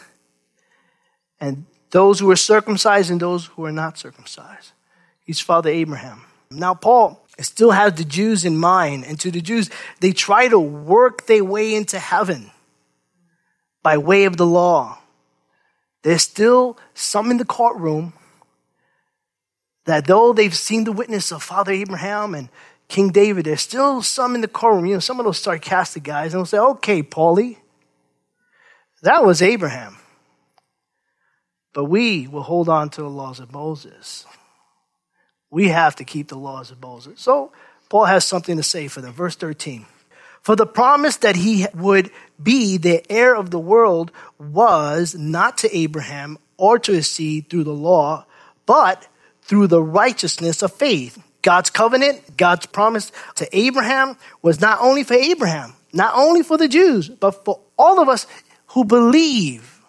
and 1.42 1.66
those 1.92 2.20
who 2.20 2.30
are 2.32 2.36
circumcised 2.36 3.12
and 3.12 3.20
those 3.20 3.48
who 3.48 3.66
are 3.66 3.72
not 3.72 3.98
circumcised. 3.98 4.72
He's 5.26 5.40
Father 5.40 5.70
Abraham. 5.70 6.24
Now, 6.52 6.74
Paul 6.74 7.26
still 7.40 7.72
has 7.72 7.94
the 7.96 8.04
Jews 8.04 8.46
in 8.46 8.58
mind. 8.58 9.06
And 9.06 9.20
to 9.20 9.32
the 9.32 9.42
Jews, 9.42 9.70
they 10.00 10.12
try 10.12 10.48
to 10.48 10.60
work 10.60 11.28
their 11.28 11.44
way 11.44 11.76
into 11.76 12.00
heaven 12.00 12.52
by 13.84 13.98
way 13.98 14.26
of 14.26 14.38
the 14.38 14.46
law. 14.46 14.99
There's 16.04 16.24
still 16.24 16.78
some 16.94 17.32
in 17.32 17.38
the 17.38 17.46
courtroom 17.46 18.14
that 19.86 20.08
though 20.08 20.34
they've 20.34 20.56
seen 20.56 20.84
the 20.84 20.92
witness 20.92 21.32
of 21.32 21.44
Father 21.44 21.72
Abraham 21.72 22.36
and 22.36 22.50
King 22.88 23.10
David, 23.10 23.46
there's 23.46 23.62
still 23.62 24.02
some 24.02 24.36
in 24.36 24.42
the 24.42 24.48
courtroom, 24.48 24.86
you 24.86 24.94
know, 24.94 25.00
some 25.00 25.20
of 25.20 25.26
those 25.26 25.40
sarcastic 25.40 26.04
guys, 26.04 26.34
and 26.34 26.40
they'll 26.40 26.46
say, 26.46 26.58
okay, 26.58 27.04
Paulie, 27.04 27.58
that 29.02 29.24
was 29.24 29.42
Abraham. 29.42 29.98
But 31.74 31.86
we 31.86 32.28
will 32.28 32.44
hold 32.44 32.68
on 32.68 32.90
to 32.92 33.02
the 33.02 33.10
laws 33.10 33.40
of 33.40 33.54
Moses. 33.54 34.26
We 35.52 35.70
have 35.70 35.96
to 35.98 36.04
keep 36.04 36.28
the 36.28 36.38
laws 36.38 36.72
of 36.72 36.82
Moses. 36.82 37.22
So 37.22 37.52
Paul 37.90 38.06
has 38.06 38.26
something 38.26 38.58
to 38.58 38.64
say 38.64 38.88
for 38.88 39.02
them. 39.02 39.14
Verse 39.14 39.36
13. 39.36 39.86
For 40.42 40.56
the 40.56 40.66
promise 40.66 41.18
that 41.18 41.36
he 41.36 41.68
would 41.74 42.12
be 42.42 42.78
the 42.78 43.10
heir 43.12 43.36
of 43.36 43.52
the 43.52 43.60
world 43.60 44.12
was 44.40 45.16
not 45.16 45.58
to 45.60 45.76
Abraham 45.76 46.38
or 46.58 46.80
to 46.80 46.94
his 46.94 47.10
seed 47.10 47.50
through 47.50 47.64
the 47.64 47.74
law, 47.74 48.26
but 48.66 49.08
through 49.42 49.68
the 49.68 49.82
righteousness 49.82 50.62
of 50.62 50.74
faith. 50.74 51.22
God's 51.42 51.70
covenant, 51.70 52.38
God's 52.38 52.66
promise 52.66 53.12
to 53.36 53.48
Abraham 53.58 54.18
was 54.42 54.60
not 54.60 54.80
only 54.82 55.04
for 55.04 55.14
Abraham, 55.14 55.74
not 55.94 56.14
only 56.16 56.44
for 56.44 56.58
the 56.58 56.68
Jews, 56.68 57.10
but 57.10 57.46
for 57.46 57.62
all 57.78 58.02
of 58.02 58.10
us 58.10 58.28
who 58.68 58.84
believe. 58.84 59.80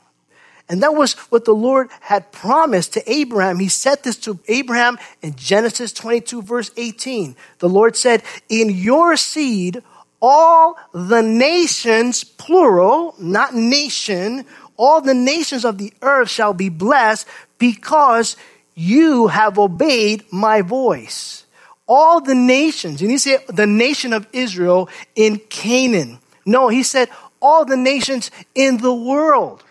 And 0.68 0.84
that 0.84 0.94
was 0.94 1.14
what 1.14 1.44
the 1.44 1.54
Lord 1.54 1.90
had 2.00 2.30
promised 2.30 2.92
to 2.92 3.12
Abraham. 3.12 3.58
He 3.58 3.68
said 3.68 4.04
this 4.04 4.16
to 4.18 4.38
Abraham 4.46 4.98
in 5.20 5.34
Genesis 5.34 5.92
22, 5.92 6.42
verse 6.42 6.70
18. 6.76 7.34
The 7.58 7.68
Lord 7.68 7.96
said, 7.96 8.22
In 8.48 8.70
your 8.70 9.16
seed, 9.16 9.82
all 10.20 10.76
the 10.92 11.22
nations, 11.22 12.24
plural, 12.24 13.14
not 13.18 13.54
nation, 13.54 14.44
all 14.76 15.00
the 15.00 15.14
nations 15.14 15.64
of 15.64 15.78
the 15.78 15.92
earth 16.02 16.28
shall 16.28 16.54
be 16.54 16.68
blessed 16.68 17.26
because 17.58 18.36
you 18.74 19.28
have 19.28 19.58
obeyed 19.58 20.24
my 20.32 20.62
voice. 20.62 21.44
All 21.86 22.20
the 22.20 22.34
nations, 22.34 23.02
and 23.02 23.10
he 23.10 23.18
said 23.18 23.40
the 23.48 23.66
nation 23.66 24.12
of 24.12 24.26
Israel 24.32 24.88
in 25.16 25.38
Canaan. 25.48 26.18
No, 26.46 26.68
he 26.68 26.82
said 26.82 27.08
all 27.40 27.64
the 27.64 27.76
nations 27.76 28.30
in 28.54 28.78
the 28.78 28.94
world 28.94 29.64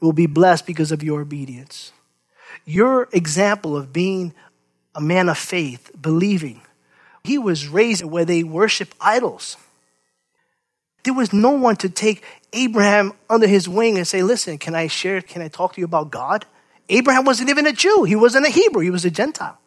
will 0.00 0.12
be 0.12 0.26
blessed 0.26 0.66
because 0.66 0.90
of 0.90 1.02
your 1.02 1.20
obedience. 1.20 1.92
Your 2.64 3.08
example 3.12 3.76
of 3.76 3.92
being 3.92 4.32
a 4.94 5.00
man 5.00 5.28
of 5.28 5.38
faith, 5.38 5.90
believing. 6.00 6.62
He 7.22 7.36
was 7.36 7.68
raised 7.68 8.04
where 8.04 8.24
they 8.24 8.42
worship 8.42 8.94
idols. 9.00 9.56
There 11.02 11.14
was 11.14 11.32
no 11.32 11.50
one 11.50 11.76
to 11.76 11.88
take 11.88 12.24
Abraham 12.52 13.12
under 13.28 13.46
his 13.46 13.68
wing 13.68 13.96
and 13.96 14.06
say, 14.06 14.22
Listen, 14.22 14.58
can 14.58 14.74
I 14.74 14.86
share, 14.86 15.20
can 15.20 15.42
I 15.42 15.48
talk 15.48 15.74
to 15.74 15.80
you 15.80 15.84
about 15.84 16.10
God? 16.10 16.46
Abraham 16.88 17.24
wasn't 17.24 17.50
even 17.50 17.66
a 17.66 17.72
Jew, 17.72 18.04
he 18.04 18.16
wasn't 18.16 18.46
a 18.46 18.50
Hebrew, 18.50 18.82
he 18.82 18.90
was 18.90 19.04
a 19.04 19.10
Gentile. 19.10 19.58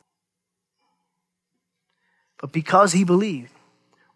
But 2.40 2.52
because 2.52 2.92
he 2.92 3.06
believed, 3.06 3.52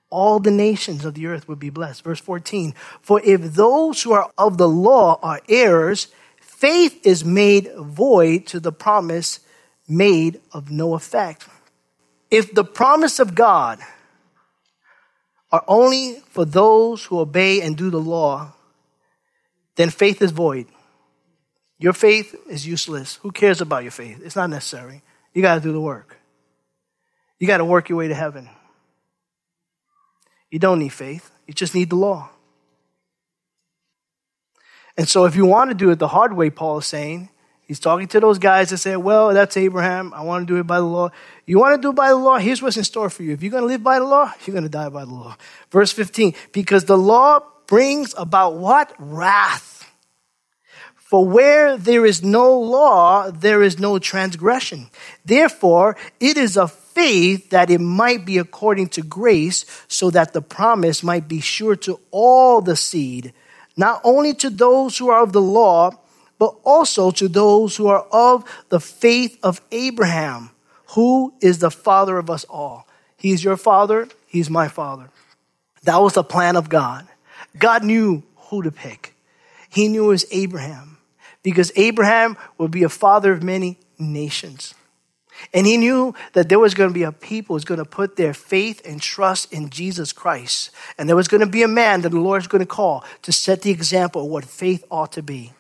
all 0.10 0.40
the 0.40 0.52
nations 0.52 1.06
of 1.06 1.14
the 1.14 1.28
earth 1.28 1.48
would 1.48 1.60
be 1.60 1.70
blessed. 1.70 2.04
Verse 2.04 2.20
14, 2.20 2.74
for 3.02 3.22
if 3.24 3.42
those 3.42 4.04
who 4.04 4.12
are 4.12 4.32
of 4.38 4.58
the 4.58 4.68
law 4.68 5.20
are 5.22 5.42
heirs, 5.48 6.08
faith 6.40 7.06
is 7.06 7.24
made 7.24 7.72
void 7.78 8.46
to 8.48 8.60
the 8.60 8.72
promise 8.72 9.40
made 9.88 10.42
of 10.52 10.70
no 10.70 10.94
effect. 10.94 11.48
If 12.30 12.54
the 12.54 12.64
promise 12.66 13.20
of 13.20 13.36
God 13.36 13.80
are 15.52 15.64
only 15.68 16.22
for 16.30 16.46
those 16.46 17.06
who 17.06 17.20
obey 17.20 17.62
and 17.62 17.78
do 17.78 17.90
the 17.90 18.00
law, 18.00 18.54
then 19.76 19.90
faith 19.90 20.22
is 20.22 20.32
void. 20.32 20.68
Your 21.80 21.94
faith 21.94 22.36
is 22.50 22.66
useless. 22.66 23.16
Who 23.18 23.32
cares 23.32 23.62
about 23.62 23.84
your 23.84 23.92
faith? 23.92 24.22
It's 24.24 24.36
not 24.36 24.50
necessary. 24.50 25.04
You 25.34 25.42
got 25.42 25.56
to 25.56 25.62
do 25.62 25.72
the 25.72 25.80
work. 25.80 26.18
You 27.40 27.48
got 27.48 27.58
to 27.58 27.66
work 27.66 27.90
your 27.90 28.00
way 28.00 28.08
to 28.08 28.16
heaven. 28.16 28.50
You 30.50 30.60
don't 30.60 30.80
need 30.80 30.90
faith, 30.90 31.30
you 31.46 31.54
just 31.54 31.76
need 31.76 31.90
the 31.90 31.96
law. 31.96 32.30
And 34.96 35.08
so, 35.08 35.26
if 35.26 35.36
you 35.36 35.46
want 35.46 35.70
to 35.70 35.76
do 35.76 35.92
it 35.92 36.00
the 36.00 36.08
hard 36.08 36.34
way, 36.34 36.50
Paul 36.50 36.80
is 36.80 36.88
saying, 36.88 37.30
he's 37.68 37.80
talking 37.80 38.08
to 38.08 38.20
those 38.20 38.40
guys 38.40 38.70
that 38.70 38.78
say, 38.78 38.96
Well, 38.96 39.34
that's 39.34 39.58
Abraham. 39.58 40.14
I 40.14 40.22
want 40.22 40.48
to 40.48 40.54
do 40.54 40.60
it 40.60 40.68
by 40.68 40.78
the 40.78 40.86
law. 40.86 41.12
You 41.46 41.60
want 41.60 41.76
to 41.76 41.82
do 41.82 41.90
it 41.90 41.96
by 41.96 42.10
the 42.10 42.16
law? 42.16 42.38
Here's 42.38 42.62
what's 42.62 42.78
in 42.78 42.84
store 42.84 43.10
for 43.10 43.24
you. 43.24 43.34
If 43.34 43.44
you're 43.44 43.52
going 43.52 43.64
to 43.64 43.68
live 43.68 43.84
by 43.84 44.00
the 44.00 44.06
law, 44.06 44.32
you're 44.46 44.54
going 44.54 44.64
to 44.64 44.70
die 44.70 44.90
by 44.90 45.06
the 45.06 45.14
law. 45.14 45.36
Verse 45.72 45.92
15, 45.92 46.34
because 46.52 46.86
the 46.86 46.98
law 46.98 47.42
brings 47.68 48.14
about 48.18 48.56
what? 48.56 48.94
Wrath. 48.98 49.78
For 50.96 51.26
where 51.26 51.78
there 51.78 52.06
is 52.06 52.22
no 52.22 52.60
law, 52.60 53.32
there 53.32 53.64
is 53.64 53.80
no 53.80 53.98
transgression. 53.98 54.90
Therefore, 55.24 55.96
it 56.20 56.36
is 56.36 56.58
of 56.58 56.74
faith 56.74 57.52
that 57.52 57.70
it 57.70 57.80
might 57.80 58.26
be 58.26 58.40
according 58.40 58.90
to 58.90 59.02
grace, 59.04 59.66
so 59.88 60.10
that 60.12 60.34
the 60.34 60.42
promise 60.42 61.04
might 61.04 61.30
be 61.30 61.40
sure 61.40 61.78
to 61.78 62.02
all 62.12 62.60
the 62.60 62.76
seed, 62.76 63.32
not 63.78 64.02
only 64.04 64.34
to 64.34 64.50
those 64.50 64.98
who 64.98 65.10
are 65.10 65.24
of 65.24 65.32
the 65.32 65.42
law, 65.42 65.92
but 66.40 66.56
also 66.64 67.12
to 67.12 67.28
those 67.28 67.76
who 67.76 67.88
are 67.88 68.06
of 68.12 68.44
the 68.70 68.80
faith 68.80 69.38
of 69.44 69.62
Abraham, 69.72 70.52
who 70.90 71.34
is 71.42 71.60
the 71.60 71.72
father 71.72 72.18
of 72.18 72.30
us 72.30 72.44
all. 72.46 72.88
He's 73.18 73.44
your 73.44 73.58
father, 73.58 74.08
he's 74.28 74.50
my 74.50 74.68
father. 74.68 75.10
That 75.84 75.98
was 75.98 76.14
the 76.14 76.24
plan 76.24 76.56
of 76.56 76.70
God. 76.70 77.08
God 77.58 77.84
knew 77.84 78.24
who 78.36 78.64
to 78.64 78.72
pick. 78.72 79.14
He 79.70 79.88
knew 79.88 80.06
it 80.06 80.10
was 80.10 80.26
Abraham 80.32 80.98
because 81.44 81.72
Abraham 81.76 82.38
would 82.58 82.72
be 82.72 82.84
a 82.84 82.90
father 82.90 83.32
of 83.32 83.44
many 83.44 83.80
nations. 83.98 84.74
And 85.54 85.68
he 85.68 85.78
knew 85.78 86.16
that 86.34 86.50
there 86.50 86.60
was 86.60 86.74
going 86.74 86.90
to 86.90 86.94
be 86.94 87.04
a 87.04 87.12
people 87.12 87.54
who 87.54 87.56
was 87.56 87.66
going 87.66 87.78
to 87.78 87.86
put 87.86 88.16
their 88.16 88.34
faith 88.34 88.82
and 88.86 89.02
trust 89.02 89.54
in 89.54 89.70
Jesus 89.70 90.12
Christ. 90.12 90.72
And 90.98 91.08
there 91.08 91.16
was 91.16 91.28
going 91.28 91.42
to 91.42 91.48
be 91.48 91.64
a 91.64 91.68
man 91.68 92.02
that 92.02 92.10
the 92.10 92.20
Lord 92.20 92.42
is 92.42 92.48
going 92.48 92.64
to 92.64 92.66
call 92.66 93.04
to 93.22 93.32
set 93.32 93.62
the 93.62 93.72
example 93.72 94.24
of 94.24 94.28
what 94.30 94.46
faith 94.46 94.84
ought 94.90 95.12
to 95.14 95.22
be. 95.22 95.54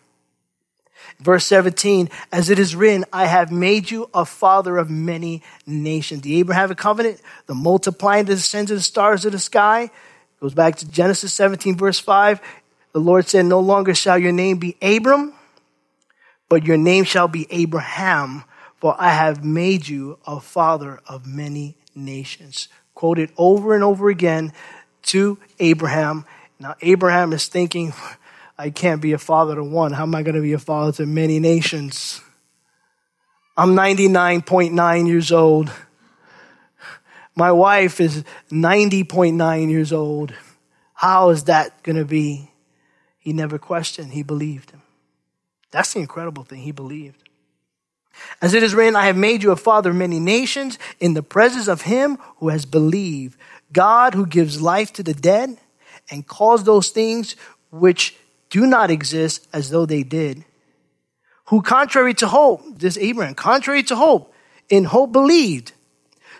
Verse 1.19 1.45
17, 1.45 2.09
as 2.31 2.49
it 2.49 2.59
is 2.59 2.75
written, 2.75 3.05
I 3.11 3.25
have 3.25 3.51
made 3.51 3.89
you 3.89 4.09
a 4.13 4.25
father 4.25 4.77
of 4.77 4.89
many 4.89 5.41
nations. 5.65 6.21
The 6.21 6.39
Abrahamic 6.39 6.77
covenant, 6.77 7.21
the 7.47 7.55
multiplying 7.55 8.25
the 8.25 8.35
descendants 8.35 8.71
of 8.71 8.77
the 8.77 8.83
stars 8.83 9.25
of 9.25 9.31
the 9.31 9.39
sky, 9.39 9.89
goes 10.39 10.53
back 10.53 10.75
to 10.77 10.89
Genesis 10.89 11.33
17, 11.33 11.75
verse 11.75 11.99
5. 11.99 12.39
The 12.93 12.99
Lord 12.99 13.27
said, 13.27 13.45
No 13.45 13.59
longer 13.59 13.93
shall 13.93 14.17
your 14.17 14.31
name 14.31 14.57
be 14.57 14.75
Abram, 14.81 15.33
but 16.49 16.65
your 16.65 16.77
name 16.77 17.03
shall 17.03 17.27
be 17.27 17.47
Abraham, 17.49 18.43
for 18.75 18.95
I 18.99 19.09
have 19.09 19.43
made 19.43 19.87
you 19.87 20.19
a 20.25 20.39
father 20.39 20.99
of 21.07 21.25
many 21.25 21.75
nations. 21.95 22.67
Quoted 22.93 23.31
over 23.37 23.73
and 23.73 23.83
over 23.83 24.09
again 24.09 24.53
to 25.03 25.37
Abraham. 25.59 26.25
Now, 26.59 26.75
Abraham 26.81 27.33
is 27.33 27.47
thinking, 27.47 27.93
I 28.57 28.71
can't 28.71 29.01
be 29.01 29.13
a 29.13 29.17
father 29.17 29.55
to 29.55 29.63
one. 29.63 29.93
How 29.93 30.03
am 30.03 30.15
I 30.15 30.23
going 30.23 30.35
to 30.35 30.41
be 30.41 30.53
a 30.53 30.59
father 30.59 30.91
to 30.93 31.05
many 31.05 31.39
nations? 31.39 32.21
I'm 33.55 33.75
99.9 33.75 35.07
years 35.07 35.31
old. 35.31 35.71
My 37.35 37.51
wife 37.51 37.99
is 37.99 38.23
90.9 38.51 39.69
years 39.69 39.93
old. 39.93 40.33
How 40.93 41.29
is 41.29 41.43
that 41.43 41.83
going 41.83 41.97
to 41.97 42.05
be? 42.05 42.51
He 43.19 43.33
never 43.33 43.59
questioned, 43.59 44.13
he 44.13 44.23
believed. 44.23 44.71
him. 44.71 44.81
That's 45.69 45.93
the 45.93 45.99
incredible 45.99 46.43
thing. 46.43 46.61
He 46.61 46.71
believed. 46.71 47.21
As 48.41 48.55
it 48.55 48.63
is 48.63 48.73
written, 48.73 48.95
I 48.95 49.05
have 49.05 49.17
made 49.17 49.43
you 49.43 49.51
a 49.51 49.55
father 49.55 49.91
of 49.91 49.95
many 49.95 50.19
nations 50.19 50.79
in 50.99 51.13
the 51.13 51.21
presence 51.21 51.67
of 51.67 51.83
him 51.83 52.17
who 52.37 52.49
has 52.49 52.65
believed. 52.65 53.37
God 53.71 54.15
who 54.15 54.25
gives 54.25 54.61
life 54.61 54.93
to 54.93 55.03
the 55.03 55.13
dead 55.13 55.57
and 56.09 56.25
calls 56.25 56.63
those 56.63 56.89
things 56.89 57.35
which 57.69 58.15
do 58.49 58.65
not 58.65 58.91
exist 58.91 59.47
as 59.53 59.69
though 59.69 59.85
they 59.85 60.03
did. 60.03 60.45
Who 61.45 61.61
contrary 61.61 62.13
to 62.15 62.27
hope, 62.27 62.61
this 62.79 62.97
Abraham, 62.97 63.35
contrary 63.35 63.83
to 63.83 63.95
hope, 63.95 64.33
in 64.69 64.83
hope 64.83 65.11
believed, 65.11 65.71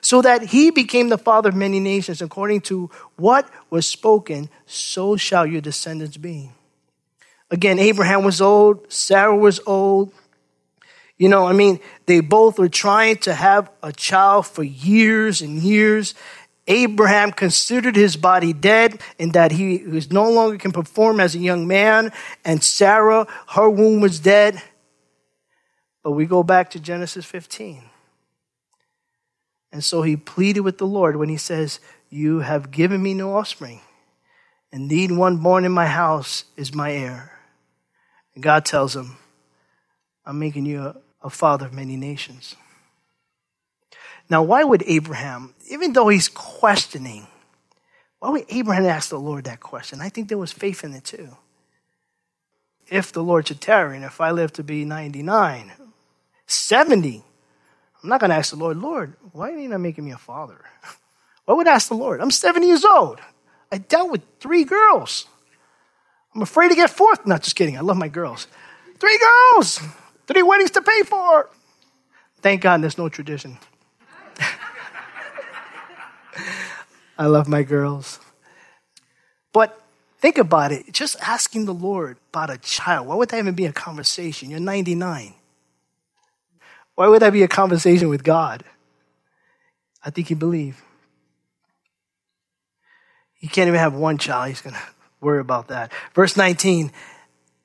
so 0.02 0.22
that 0.22 0.44
he 0.44 0.70
became 0.72 1.10
the 1.10 1.18
father 1.18 1.50
of 1.50 1.56
many 1.56 1.80
nations 1.80 2.22
according 2.22 2.62
to 2.62 2.90
what 3.16 3.50
was 3.70 3.88
spoken, 3.88 4.50
so 4.66 5.16
shall 5.16 5.46
your 5.46 5.62
descendants 5.62 6.18
be. 6.18 6.52
Again, 7.50 7.80
Abraham 7.80 8.24
was 8.24 8.42
old, 8.42 8.92
Sarah 8.92 9.36
was 9.36 9.60
old. 9.66 10.12
You 11.18 11.30
know, 11.30 11.48
I 11.48 11.54
mean, 11.54 11.80
they 12.06 12.20
both 12.20 12.60
were 12.60 12.70
trying 12.70 13.18
to 13.20 13.34
have 13.34 13.72
a 13.82 13.92
child 13.92 14.46
for 14.46 14.64
years 14.64 15.42
and 15.42 15.58
years. 15.58 16.14
Abraham 16.67 17.32
considered 17.32 17.95
his 17.95 18.17
body 18.17 18.51
dead 18.51 19.01
and 19.17 19.34
that 19.34 19.53
he 19.53 19.77
was 19.80 20.12
no 20.12 20.30
longer 20.30 20.58
can 20.58 20.71
perform 20.71 21.19
as 21.19 21.34
a 21.34 21.39
young 21.39 21.65
man. 21.65 22.12
And 22.43 22.62
Sarah, 22.62 23.25
her 23.49 23.69
womb 23.69 24.01
was 24.01 24.19
dead. 24.19 24.62
But 26.03 26.12
we 26.12 26.25
go 26.25 26.43
back 26.43 26.69
to 26.71 26.80
Genesis 26.80 27.25
15. 27.25 27.84
And 29.71 29.84
so 29.84 30.01
he 30.01 30.17
pleaded 30.17 30.62
with 30.62 30.77
the 30.77 30.88
Lord 30.88 31.15
when 31.15 31.30
he 31.30 31.38
says, 31.38 31.80
You 32.10 32.39
have 32.39 32.71
given 32.71 33.01
me 33.01 33.13
no 33.13 33.36
offspring. 33.36 33.82
Indeed, 34.71 35.12
one 35.12 35.38
born 35.38 35.65
in 35.65 35.71
my 35.71 35.88
house 35.88 36.45
is 36.56 36.73
my 36.73 36.91
heir. 36.91 37.39
And 38.36 38.43
God 38.43 38.65
tells 38.65 38.95
him, 38.95 39.17
I'm 40.25 40.39
making 40.39 40.65
you 40.65 40.82
a, 40.82 40.95
a 41.23 41.30
father 41.30 41.65
of 41.65 41.73
many 41.73 41.95
nations. 41.95 42.56
Now, 44.30 44.44
why 44.44 44.63
would 44.63 44.84
Abraham, 44.86 45.54
even 45.70 45.94
though 45.94 46.10
he's 46.10 46.28
questioning, 46.30 47.28
why 48.20 48.30
would 48.30 48.46
Abraham 48.50 48.86
ask 48.86 49.10
the 49.10 49.20
Lord 49.20 49.46
that 49.46 49.60
question? 49.60 50.02
I 50.02 50.10
think 50.10 50.28
there 50.28 50.38
was 50.38 50.52
faith 50.52 50.84
in 50.84 50.94
it 50.94 51.06
too. 51.06 51.38
If 52.90 53.12
the 53.12 53.24
Lord 53.24 53.48
should 53.48 53.62
tarry, 53.62 53.96
and 53.96 54.06
if 54.06 54.20
I 54.20 54.32
live 54.32 54.54
to 54.54 54.63
be 54.63 54.86
99, 54.86 55.72
70, 56.46 57.24
I'm 58.04 58.10
not 58.10 58.20
going 58.20 58.30
to 58.30 58.36
ask 58.36 58.52
the 58.52 58.58
Lord, 58.58 58.78
Lord, 58.78 59.13
why 59.32 59.52
are 59.52 59.58
you 59.58 59.70
not 59.70 59.80
making 59.80 60.06
me 60.06 60.12
a 60.12 60.18
father? 60.18 60.60
Why 61.46 61.54
would 61.54 61.68
I 61.68 61.76
ask 61.76 61.88
the 61.88 61.96
Lord? 61.96 62.20
I'm 62.20 62.30
70 62.30 62.68
years 62.68 62.84
old. 62.84 63.22
I 63.72 63.78
dealt 63.78 64.12
with 64.12 64.22
three 64.42 64.66
girls. 64.66 65.28
I'm 66.36 66.42
afraid 66.42 66.70
to 66.70 66.76
get 66.76 66.90
fourth. 66.90 67.26
Not 67.26 67.42
just 67.42 67.56
kidding. 67.56 67.78
I 67.78 67.82
love 67.82 67.96
my 67.96 68.10
girls. 68.10 68.48
Three 69.00 69.18
girls, 69.18 69.80
three 70.28 70.44
weddings 70.44 70.72
to 70.72 70.82
pay 70.82 71.04
for. 71.04 71.50
Thank 72.42 72.62
God 72.62 72.82
there's 72.82 72.98
no 72.98 73.08
tradition. 73.08 73.58
I 77.17 77.26
love 77.26 77.47
my 77.47 77.63
girls. 77.63 78.19
But 79.54 79.82
think 80.19 80.38
about 80.38 80.71
it. 80.71 80.91
Just 80.91 81.17
asking 81.21 81.65
the 81.65 81.73
Lord 81.73 82.17
about 82.32 82.50
a 82.50 82.58
child, 82.58 83.08
why 83.08 83.15
would 83.15 83.30
that 83.30 83.39
even 83.39 83.56
be 83.56 83.65
a 83.65 83.73
conversation? 83.73 84.50
You're 84.50 84.60
99. 84.60 85.34
Why 86.95 87.08
would 87.08 87.21
that 87.21 87.34
be 87.34 87.43
a 87.43 87.47
conversation 87.47 88.10
with 88.10 88.23
God? 88.23 88.63
I 90.04 90.10
think 90.10 90.30
you 90.30 90.36
believe. 90.36 90.82
You 93.39 93.50
can't 93.50 93.67
even 93.67 93.80
have 93.80 93.93
one 93.93 94.17
child. 94.17 94.50
He's 94.50 94.62
going 94.62 94.76
to 94.76 94.82
worry 95.21 95.39
about 95.39 95.67
that. 95.67 95.91
Verse 96.13 96.36
19, 96.36 96.91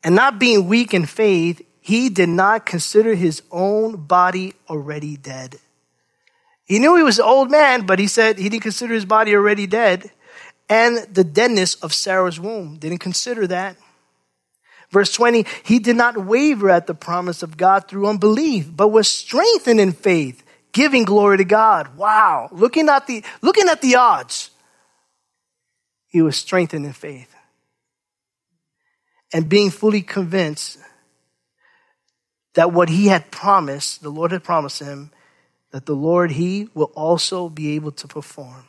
and 0.05 0.15
not 0.15 0.39
being 0.39 0.69
weak 0.69 0.93
in 0.93 1.07
faith, 1.07 1.63
he 1.81 2.09
did 2.09 2.29
not 2.29 2.67
consider 2.67 3.15
his 3.15 3.43
own 3.51 3.97
body 3.97 4.55
already 4.69 5.17
dead. 5.17 5.59
He 6.65 6.79
knew 6.79 6.97
he 6.97 7.03
was 7.03 7.19
an 7.19 7.25
old 7.25 7.51
man, 7.51 7.87
but 7.87 7.99
he 7.99 8.07
said 8.07 8.39
he 8.39 8.49
didn't 8.49 8.63
consider 8.63 8.95
his 8.95 9.05
body 9.05 9.35
already 9.35 9.67
dead. 9.67 10.11
And 10.69 10.99
the 11.13 11.25
deadness 11.25 11.75
of 11.77 11.93
Sarah's 11.93 12.41
womb 12.41 12.77
didn't 12.77 12.99
consider 12.99 13.47
that. 13.49 13.77
Verse 14.91 15.13
20, 15.13 15.47
he 15.65 15.79
did 15.79 15.97
not 15.97 16.25
waver 16.25 16.71
at 16.71 16.87
the 16.87 16.95
promise 16.95 17.43
of 17.43 17.57
God 17.57 17.89
through 17.89 18.07
unbelief, 18.07 18.71
but 18.75 18.89
was 18.89 19.09
strengthened 19.09 19.81
in 19.81 19.93
faith, 19.93 20.45
giving 20.73 21.05
glory 21.05 21.39
to 21.39 21.45
God. 21.45 21.97
Wow. 21.97 22.49
Looking 22.53 22.89
at 22.89 23.07
the, 23.07 23.25
looking 23.41 23.69
at 23.69 23.81
the 23.81 23.97
odds, 23.97 24.51
he 26.09 26.21
was 26.21 26.37
strengthened 26.37 26.85
in 26.85 26.93
faith 26.93 27.35
and 29.33 29.49
being 29.49 29.71
fully 29.71 30.03
convinced 30.03 30.79
that 32.55 32.73
what 32.73 32.91
he 32.91 33.07
had 33.07 33.31
promised, 33.31 34.03
the 34.03 34.11
Lord 34.11 34.31
had 34.31 34.45
promised 34.45 34.81
him, 34.81 35.11
that 35.73 35.87
the 35.87 35.97
Lord, 35.97 36.31
he 36.31 36.69
will 36.75 36.93
also 36.95 37.49
be 37.49 37.75
able 37.75 37.93
to 37.93 38.07
perform. 38.07 38.65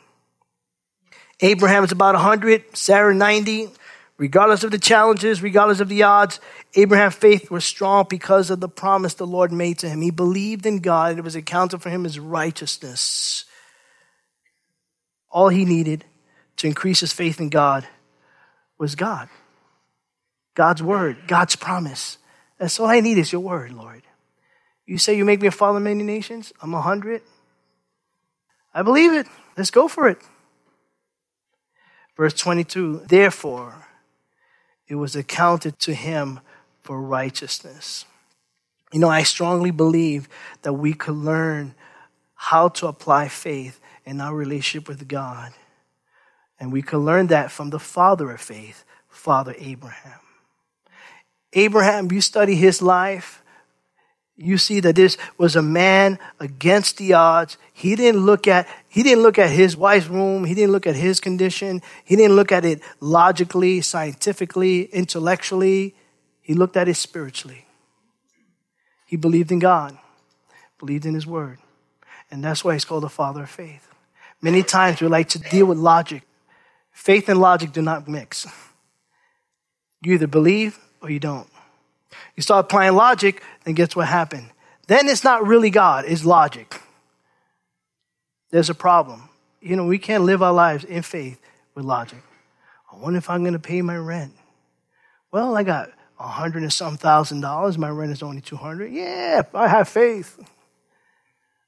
Abraham 1.40 1.84
is 1.84 1.92
about 1.92 2.14
100, 2.14 2.76
Sarah 2.76 3.14
90. 3.14 3.70
Regardless 4.16 4.62
of 4.62 4.70
the 4.70 4.78
challenges, 4.78 5.42
regardless 5.42 5.80
of 5.80 5.88
the 5.88 6.04
odds, 6.04 6.38
Abraham's 6.76 7.16
faith 7.16 7.50
was 7.50 7.64
strong 7.64 8.06
because 8.08 8.48
of 8.48 8.60
the 8.60 8.68
promise 8.68 9.14
the 9.14 9.26
Lord 9.26 9.50
made 9.50 9.78
to 9.80 9.88
him. 9.88 10.02
He 10.02 10.12
believed 10.12 10.66
in 10.66 10.78
God, 10.78 11.10
and 11.10 11.18
it 11.18 11.24
was 11.24 11.34
accounted 11.34 11.82
for 11.82 11.90
him 11.90 12.06
as 12.06 12.18
righteousness. 12.18 13.44
All 15.30 15.48
he 15.48 15.64
needed 15.64 16.04
to 16.58 16.68
increase 16.68 17.00
his 17.00 17.12
faith 17.12 17.40
in 17.40 17.48
God 17.48 17.88
was 18.78 18.94
God. 18.94 19.28
God's 20.54 20.82
word, 20.82 21.26
God's 21.26 21.56
promise. 21.56 22.18
That's 22.58 22.78
all 22.78 22.86
I 22.86 23.00
need 23.00 23.18
is 23.18 23.32
your 23.32 23.40
word, 23.40 23.72
Lord. 23.72 24.02
You 24.86 24.98
say 24.98 25.16
you 25.16 25.24
make 25.24 25.40
me 25.40 25.48
a 25.48 25.52
father 25.52 25.78
of 25.78 25.84
many 25.84 26.02
nations? 26.02 26.52
I'm 26.60 26.74
a 26.74 26.80
hundred. 26.80 27.22
I 28.74 28.82
believe 28.82 29.12
it. 29.12 29.26
Let's 29.56 29.70
go 29.70 29.88
for 29.88 30.08
it. 30.08 30.18
Verse 32.16 32.34
22 32.34 33.02
Therefore, 33.06 33.86
it 34.86 34.96
was 34.96 35.16
accounted 35.16 35.78
to 35.80 35.94
him 35.94 36.40
for 36.82 37.00
righteousness. 37.00 38.04
You 38.92 39.00
know, 39.00 39.08
I 39.08 39.22
strongly 39.22 39.70
believe 39.70 40.28
that 40.62 40.74
we 40.74 40.92
could 40.92 41.16
learn 41.16 41.74
how 42.34 42.68
to 42.68 42.86
apply 42.86 43.28
faith 43.28 43.80
in 44.04 44.20
our 44.20 44.34
relationship 44.34 44.86
with 44.86 45.08
God. 45.08 45.52
And 46.60 46.72
we 46.72 46.82
could 46.82 46.98
learn 46.98 47.28
that 47.28 47.50
from 47.50 47.70
the 47.70 47.78
father 47.78 48.30
of 48.30 48.40
faith, 48.40 48.84
Father 49.08 49.54
Abraham. 49.58 50.20
Abraham, 51.54 52.12
you 52.12 52.20
study 52.20 52.54
his 52.54 52.82
life, 52.82 53.42
you 54.36 54.58
see 54.58 54.80
that 54.80 54.96
this 54.96 55.16
was 55.38 55.54
a 55.54 55.62
man 55.62 56.18
against 56.40 56.98
the 56.98 57.12
odds. 57.12 57.56
He 57.72 57.94
didn't 57.94 58.22
look 58.22 58.48
at 58.48 58.66
he 58.88 59.02
didn't 59.02 59.22
look 59.22 59.38
at 59.38 59.50
his 59.50 59.76
wife's 59.76 60.08
room, 60.08 60.44
he 60.44 60.54
didn't 60.54 60.72
look 60.72 60.86
at 60.86 60.96
his 60.96 61.20
condition, 61.20 61.82
he 62.04 62.16
didn't 62.16 62.36
look 62.36 62.50
at 62.50 62.64
it 62.64 62.80
logically, 63.00 63.80
scientifically, 63.80 64.82
intellectually. 64.84 65.94
He 66.40 66.54
looked 66.54 66.76
at 66.76 66.88
it 66.88 66.96
spiritually. 66.96 67.66
He 69.06 69.16
believed 69.16 69.52
in 69.52 69.60
God, 69.60 69.96
believed 70.78 71.06
in 71.06 71.14
his 71.14 71.26
word. 71.26 71.58
And 72.30 72.42
that's 72.42 72.64
why 72.64 72.72
he's 72.72 72.84
called 72.84 73.04
the 73.04 73.08
father 73.08 73.44
of 73.44 73.50
faith. 73.50 73.88
Many 74.42 74.62
times 74.62 75.00
we 75.00 75.08
like 75.08 75.28
to 75.30 75.38
deal 75.38 75.66
with 75.66 75.78
logic. 75.78 76.22
Faith 76.90 77.28
and 77.28 77.40
logic 77.40 77.72
do 77.72 77.80
not 77.80 78.08
mix. 78.08 78.46
You 80.02 80.14
either 80.14 80.26
believe 80.26 80.78
or 81.00 81.10
you 81.10 81.20
don't. 81.20 81.48
You 82.36 82.42
start 82.42 82.66
applying 82.66 82.94
logic, 82.94 83.42
then 83.64 83.74
guess 83.74 83.94
what 83.94 84.08
happened? 84.08 84.50
Then 84.86 85.08
it's 85.08 85.24
not 85.24 85.46
really 85.46 85.70
God, 85.70 86.04
it's 86.06 86.24
logic. 86.24 86.80
There's 88.50 88.70
a 88.70 88.74
problem. 88.74 89.28
You 89.60 89.76
know, 89.76 89.86
we 89.86 89.98
can't 89.98 90.24
live 90.24 90.42
our 90.42 90.52
lives 90.52 90.84
in 90.84 91.02
faith 91.02 91.40
with 91.74 91.84
logic. 91.84 92.22
I 92.92 92.96
wonder 92.96 93.18
if 93.18 93.28
I'm 93.28 93.42
going 93.42 93.54
to 93.54 93.58
pay 93.58 93.82
my 93.82 93.96
rent. 93.96 94.32
Well, 95.32 95.56
I 95.56 95.62
got 95.62 95.90
a 96.20 96.28
hundred 96.28 96.62
and 96.62 96.72
some 96.72 96.96
thousand 96.96 97.40
dollars. 97.40 97.76
My 97.76 97.88
rent 97.88 98.12
is 98.12 98.22
only 98.22 98.40
200. 98.40 98.92
Yeah, 98.92 99.42
I 99.52 99.68
have 99.68 99.88
faith. 99.88 100.38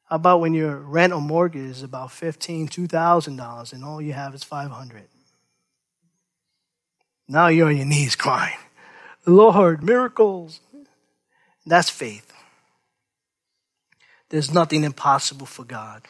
How 0.08 0.16
about 0.16 0.40
when 0.40 0.54
your 0.54 0.76
rent 0.76 1.12
or 1.12 1.20
mortgage 1.20 1.70
is 1.70 1.82
about 1.82 2.12
fifteen, 2.12 2.68
two 2.68 2.86
thousand 2.86 3.36
dollars, 3.36 3.72
and 3.72 3.84
all 3.84 4.00
you 4.00 4.12
have 4.12 4.34
is 4.34 4.44
five 4.44 4.70
hundred? 4.70 5.08
Now 7.26 7.48
you're 7.48 7.68
on 7.68 7.76
your 7.76 7.86
knees 7.86 8.14
crying. 8.14 8.56
Lord, 9.26 9.82
miracles. 9.82 10.60
That's 11.66 11.90
faith. 11.90 12.32
There's 14.28 14.52
nothing 14.52 14.84
impossible 14.84 15.46
for 15.46 15.64
God. 15.64 16.02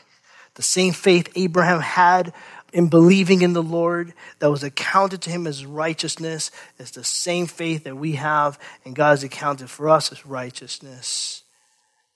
The 0.54 0.62
same 0.62 0.92
faith 0.92 1.28
Abraham 1.34 1.80
had 1.80 2.32
in 2.72 2.88
believing 2.88 3.42
in 3.42 3.52
the 3.52 3.62
Lord 3.62 4.12
that 4.38 4.50
was 4.50 4.62
accounted 4.62 5.22
to 5.22 5.30
him 5.30 5.46
as 5.46 5.64
righteousness 5.64 6.50
is 6.78 6.90
the 6.90 7.04
same 7.04 7.46
faith 7.46 7.84
that 7.84 7.96
we 7.96 8.12
have 8.12 8.58
and 8.84 8.94
God 8.94 9.10
has 9.10 9.24
accounted 9.24 9.70
for 9.70 9.88
us 9.88 10.10
as 10.12 10.26
righteousness. 10.26 11.42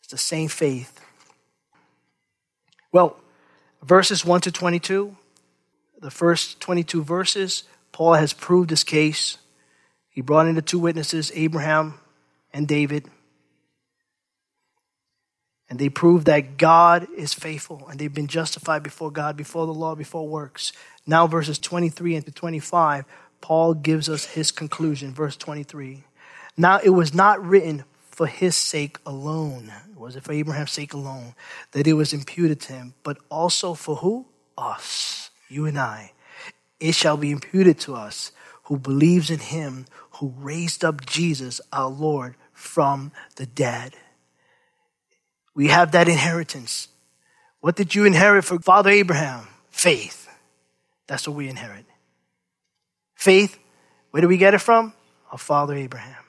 It's 0.01 0.11
the 0.11 0.19
same 0.19 0.49
faith. 0.49 1.01
Well, 2.93 3.19
verses 3.83 4.25
1 4.25 4.41
to 4.43 4.53
22, 4.53 5.17
the 6.01 6.11
first 6.11 6.61
22 6.61 7.05
verses, 7.05 7.65
Paul 7.93 8.15
has 8.15 8.33
proved 8.33 8.71
his 8.71 8.85
case. 8.85 9.37
He 10.11 10.21
brought 10.21 10.47
in 10.47 10.57
the 10.57 10.63
two 10.63 10.79
witnesses, 10.79 11.31
Abraham 11.35 11.95
and 12.53 12.67
David. 12.67 13.09
And 15.69 15.79
they 15.79 15.89
proved 15.89 16.27
that 16.27 16.57
God 16.59 17.07
is 17.17 17.33
faithful 17.33 17.87
and 17.89 17.99
they've 17.99 18.13
been 18.13 18.27
justified 18.27 18.83
before 18.83 19.13
God, 19.13 19.37
before 19.37 19.67
the 19.67 19.73
law, 19.73 19.95
before 19.95 20.27
works. 20.27 20.73
Now, 21.07 21.29
verses 21.29 21.59
23 21.61 22.17
and 22.17 22.35
25, 22.35 23.05
Paul 23.41 23.75
gives 23.75 24.09
us 24.09 24.25
his 24.27 24.51
conclusion. 24.51 25.15
Verse 25.15 25.37
23. 25.37 26.03
Now, 26.57 26.81
it 26.83 26.91
was 26.91 27.15
not 27.15 27.45
written 27.45 27.85
for 28.01 28.27
his 28.27 28.57
sake 28.57 28.99
alone, 29.07 29.73
was 29.97 30.17
it 30.17 30.25
for 30.25 30.33
Abraham's 30.33 30.73
sake 30.73 30.93
alone, 30.93 31.35
that 31.73 31.87
it 31.87 31.95
was 31.95 32.13
imputed 32.13 32.61
to 32.61 32.73
him, 32.73 32.95
but 33.03 33.17
also 33.31 33.73
for 33.73 33.97
who? 33.97 34.27
Us, 34.59 35.31
you 35.49 35.65
and 35.65 35.79
I. 35.79 36.13
It 36.81 36.95
shall 36.95 37.17
be 37.17 37.31
imputed 37.31 37.79
to 37.81 37.95
us 37.95 38.33
who 38.71 38.79
believes 38.79 39.31
in 39.31 39.41
him 39.41 39.85
who 40.13 40.33
raised 40.39 40.85
up 40.85 41.05
Jesus, 41.05 41.61
our 41.73 41.89
Lord, 41.89 42.37
from 42.53 43.11
the 43.35 43.45
dead. 43.45 43.95
We 45.57 45.67
have 45.67 45.91
that 45.91 46.09
inheritance. 46.09 46.87
What 47.59 47.75
did 47.75 47.97
you 47.97 48.05
inherit 48.05 48.45
from 48.45 48.61
Father 48.61 48.91
Abraham? 48.91 49.49
Faith. 49.73 50.29
That's 51.09 51.27
what 51.27 51.37
we 51.37 51.49
inherit. 51.49 51.85
Faith, 53.17 53.59
where 54.13 54.21
do 54.21 54.29
we 54.29 54.37
get 54.37 54.55
it 54.55 54.61
from? 54.61 54.93
Our 55.33 55.39
Father 55.39 55.75
Abraham. 55.75 56.23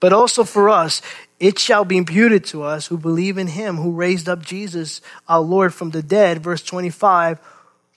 But 0.00 0.14
also 0.14 0.44
for 0.44 0.70
us, 0.70 1.02
it 1.38 1.58
shall 1.58 1.84
be 1.84 1.98
imputed 1.98 2.42
to 2.46 2.62
us 2.62 2.86
who 2.86 2.96
believe 2.96 3.36
in 3.36 3.48
him 3.48 3.76
who 3.76 3.92
raised 3.92 4.30
up 4.30 4.40
Jesus, 4.40 5.02
our 5.28 5.42
Lord, 5.42 5.74
from 5.74 5.90
the 5.90 6.02
dead, 6.02 6.42
verse 6.42 6.62
25, 6.62 7.38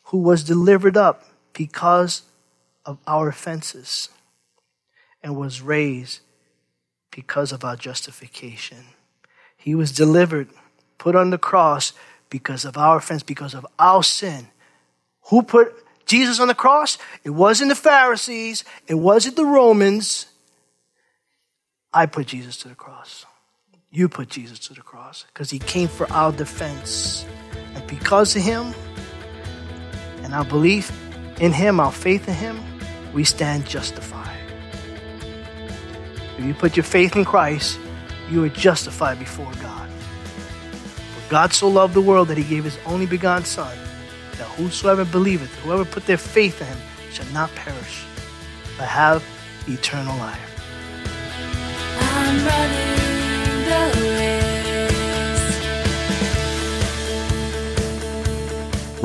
who 0.07 0.17
was 0.17 0.43
delivered 0.43 0.97
up 0.97 1.23
because 1.53 2.23
of 2.85 2.97
our 3.07 3.27
offenses 3.27 4.09
and 5.23 5.35
was 5.35 5.61
raised 5.61 6.19
because 7.11 7.51
of 7.51 7.63
our 7.63 7.75
justification. 7.75 8.85
He 9.57 9.73
was 9.73 9.91
delivered, 9.91 10.49
put 10.97 11.15
on 11.15 11.29
the 11.29 11.37
cross 11.37 11.93
because 12.29 12.65
of 12.65 12.77
our 12.77 12.97
offense, 12.97 13.23
because 13.23 13.53
of 13.53 13.65
our 13.79 14.03
sin. 14.03 14.47
Who 15.29 15.41
put 15.41 15.73
Jesus 16.05 16.39
on 16.39 16.47
the 16.47 16.53
cross? 16.53 16.97
It 17.23 17.31
wasn't 17.31 17.69
the 17.69 17.75
Pharisees, 17.75 18.63
it 18.87 18.95
wasn't 18.95 19.35
the 19.35 19.45
Romans. 19.45 20.27
I 21.93 22.05
put 22.05 22.27
Jesus 22.27 22.57
to 22.57 22.67
the 22.67 22.75
cross. 22.75 23.25
You 23.89 24.09
put 24.09 24.29
Jesus 24.29 24.59
to 24.67 24.73
the 24.73 24.81
cross 24.81 25.25
because 25.33 25.49
he 25.49 25.59
came 25.59 25.87
for 25.87 26.11
our 26.11 26.33
defense. 26.33 27.25
And 27.73 27.87
because 27.87 28.35
of 28.35 28.41
him 28.41 28.73
and 30.21 30.33
our 30.33 30.43
belief 30.43 30.91
in 31.39 31.53
him, 31.53 31.79
our 31.79 31.93
faith 31.93 32.27
in 32.27 32.33
him, 32.33 32.59
we 33.15 33.23
stand 33.23 33.65
justified. 33.65 34.37
If 36.37 36.43
you 36.43 36.53
put 36.53 36.75
your 36.75 36.83
faith 36.83 37.15
in 37.15 37.23
Christ, 37.23 37.79
you 38.29 38.43
are 38.43 38.49
justified 38.49 39.17
before 39.17 39.51
God. 39.61 39.89
For 39.89 41.29
God 41.31 41.53
so 41.53 41.69
loved 41.69 41.93
the 41.93 42.01
world 42.01 42.27
that 42.27 42.37
he 42.37 42.43
gave 42.43 42.65
his 42.65 42.77
only 42.85 43.05
begotten 43.05 43.45
Son, 43.45 43.75
that 44.33 44.47
whosoever 44.57 45.05
believeth, 45.05 45.55
whoever 45.59 45.85
put 45.85 46.05
their 46.05 46.17
faith 46.17 46.59
in 46.59 46.67
him, 46.67 46.77
shall 47.13 47.31
not 47.33 47.49
perish, 47.55 48.03
but 48.77 48.87
have 48.87 49.23
eternal 49.67 50.17
life. 50.17 50.51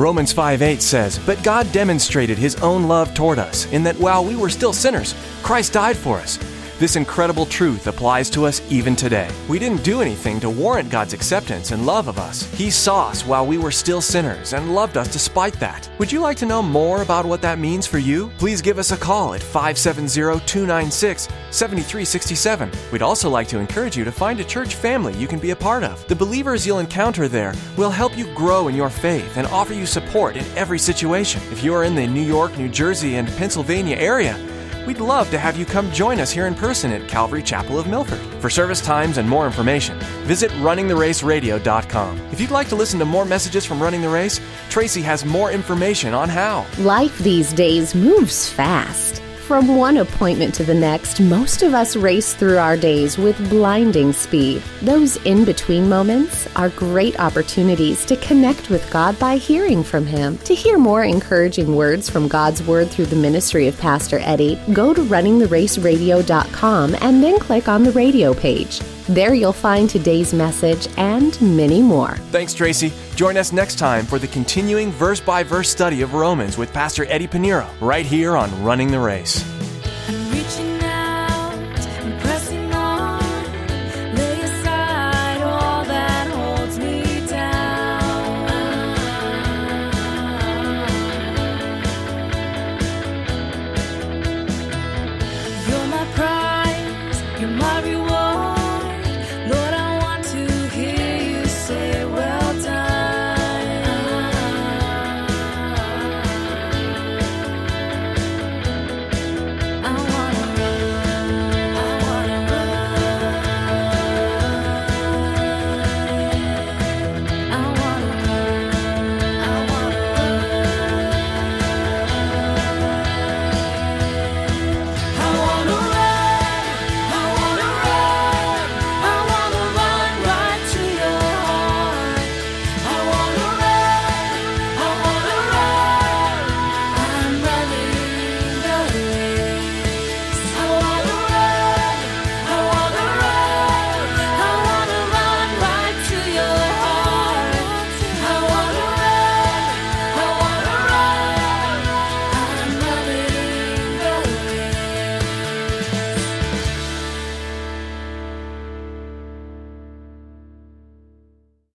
Romans 0.01 0.33
5 0.33 0.63
8 0.63 0.81
says, 0.81 1.19
But 1.19 1.43
God 1.43 1.71
demonstrated 1.71 2.35
his 2.35 2.55
own 2.63 2.87
love 2.87 3.13
toward 3.13 3.37
us, 3.37 3.67
in 3.67 3.83
that 3.83 3.95
while 3.97 4.25
we 4.25 4.35
were 4.35 4.49
still 4.49 4.73
sinners, 4.73 5.13
Christ 5.43 5.73
died 5.73 5.95
for 5.95 6.17
us. 6.17 6.39
This 6.81 6.95
incredible 6.95 7.45
truth 7.45 7.85
applies 7.85 8.27
to 8.31 8.43
us 8.43 8.59
even 8.71 8.95
today. 8.95 9.29
We 9.47 9.59
didn't 9.59 9.83
do 9.83 10.01
anything 10.01 10.39
to 10.39 10.49
warrant 10.49 10.89
God's 10.89 11.13
acceptance 11.13 11.69
and 11.69 11.85
love 11.85 12.07
of 12.07 12.17
us. 12.17 12.51
He 12.55 12.71
saw 12.71 13.09
us 13.09 13.23
while 13.23 13.45
we 13.45 13.59
were 13.59 13.69
still 13.69 14.01
sinners 14.01 14.53
and 14.53 14.73
loved 14.73 14.97
us 14.97 15.07
despite 15.07 15.53
that. 15.59 15.87
Would 15.99 16.11
you 16.11 16.21
like 16.21 16.37
to 16.37 16.47
know 16.47 16.63
more 16.63 17.03
about 17.03 17.23
what 17.23 17.43
that 17.43 17.59
means 17.59 17.85
for 17.85 17.99
you? 17.99 18.31
Please 18.39 18.63
give 18.63 18.79
us 18.79 18.91
a 18.91 18.97
call 18.97 19.35
at 19.35 19.43
570 19.43 20.43
296 20.47 21.29
7367. 21.51 22.71
We'd 22.91 23.03
also 23.03 23.29
like 23.29 23.47
to 23.49 23.59
encourage 23.59 23.95
you 23.95 24.03
to 24.03 24.11
find 24.11 24.39
a 24.39 24.43
church 24.43 24.73
family 24.73 25.15
you 25.17 25.27
can 25.27 25.37
be 25.37 25.51
a 25.51 25.55
part 25.55 25.83
of. 25.83 26.03
The 26.07 26.15
believers 26.15 26.65
you'll 26.65 26.79
encounter 26.79 27.27
there 27.27 27.53
will 27.77 27.91
help 27.91 28.17
you 28.17 28.33
grow 28.33 28.69
in 28.69 28.75
your 28.75 28.89
faith 28.89 29.37
and 29.37 29.45
offer 29.45 29.75
you 29.75 29.85
support 29.85 30.35
in 30.35 30.45
every 30.57 30.79
situation. 30.79 31.43
If 31.51 31.63
you 31.63 31.75
are 31.75 31.83
in 31.83 31.93
the 31.93 32.07
New 32.07 32.23
York, 32.23 32.57
New 32.57 32.69
Jersey, 32.69 33.17
and 33.17 33.27
Pennsylvania 33.37 33.97
area, 33.97 34.35
We'd 34.85 34.99
love 34.99 35.29
to 35.31 35.37
have 35.37 35.57
you 35.57 35.65
come 35.65 35.91
join 35.91 36.19
us 36.19 36.31
here 36.31 36.47
in 36.47 36.55
person 36.55 36.91
at 36.91 37.07
Calvary 37.07 37.43
Chapel 37.43 37.79
of 37.79 37.87
Milford. 37.87 38.19
For 38.41 38.49
service 38.49 38.81
times 38.81 39.17
and 39.17 39.29
more 39.29 39.45
information, 39.45 39.99
visit 40.23 40.51
runningtheraceradio.com. 40.51 42.17
If 42.31 42.41
you'd 42.41 42.51
like 42.51 42.69
to 42.69 42.75
listen 42.75 42.99
to 42.99 43.05
more 43.05 43.25
messages 43.25 43.65
from 43.65 43.81
Running 43.81 44.01
the 44.01 44.09
Race, 44.09 44.39
Tracy 44.69 45.01
has 45.01 45.23
more 45.25 45.51
information 45.51 46.13
on 46.13 46.29
how. 46.29 46.65
Life 46.79 47.17
these 47.19 47.53
days 47.53 47.93
moves 47.93 48.49
fast. 48.49 49.21
From 49.47 49.75
one 49.75 49.97
appointment 49.97 50.53
to 50.55 50.63
the 50.63 50.73
next, 50.73 51.19
most 51.19 51.61
of 51.61 51.73
us 51.73 51.95
race 51.97 52.33
through 52.33 52.57
our 52.57 52.77
days 52.77 53.17
with 53.17 53.49
blinding 53.49 54.13
speed. 54.13 54.61
Those 54.81 55.17
in 55.25 55.43
between 55.43 55.89
moments 55.89 56.47
are 56.55 56.69
great 56.69 57.19
opportunities 57.19 58.05
to 58.05 58.15
connect 58.17 58.69
with 58.69 58.89
God 58.91 59.19
by 59.19 59.35
hearing 59.37 59.83
from 59.83 60.05
Him. 60.05 60.37
To 60.39 60.55
hear 60.55 60.77
more 60.77 61.03
encouraging 61.03 61.75
words 61.75 62.09
from 62.09 62.29
God's 62.29 62.63
Word 62.63 62.89
through 62.89 63.07
the 63.07 63.15
ministry 63.15 63.67
of 63.67 63.77
Pastor 63.77 64.19
Eddie, 64.19 64.57
go 64.71 64.93
to 64.93 65.01
runningtheraceradio.com 65.01 66.95
and 67.01 67.23
then 67.23 67.39
click 67.39 67.67
on 67.67 67.83
the 67.83 67.91
radio 67.91 68.33
page. 68.33 68.79
There 69.11 69.33
you'll 69.33 69.51
find 69.51 69.89
today's 69.89 70.33
message 70.33 70.87
and 70.95 71.39
many 71.41 71.81
more. 71.81 72.15
Thanks, 72.31 72.53
Tracy. 72.53 72.93
Join 73.15 73.35
us 73.35 73.51
next 73.51 73.77
time 73.77 74.05
for 74.05 74.17
the 74.17 74.27
continuing 74.29 74.89
verse 74.89 75.19
by 75.19 75.43
verse 75.43 75.67
study 75.69 76.01
of 76.01 76.13
Romans 76.13 76.57
with 76.57 76.71
Pastor 76.71 77.05
Eddie 77.09 77.27
Pinero, 77.27 77.69
right 77.81 78.05
here 78.05 78.37
on 78.37 78.63
Running 78.63 78.89
the 78.89 79.01
Race. 79.01 79.60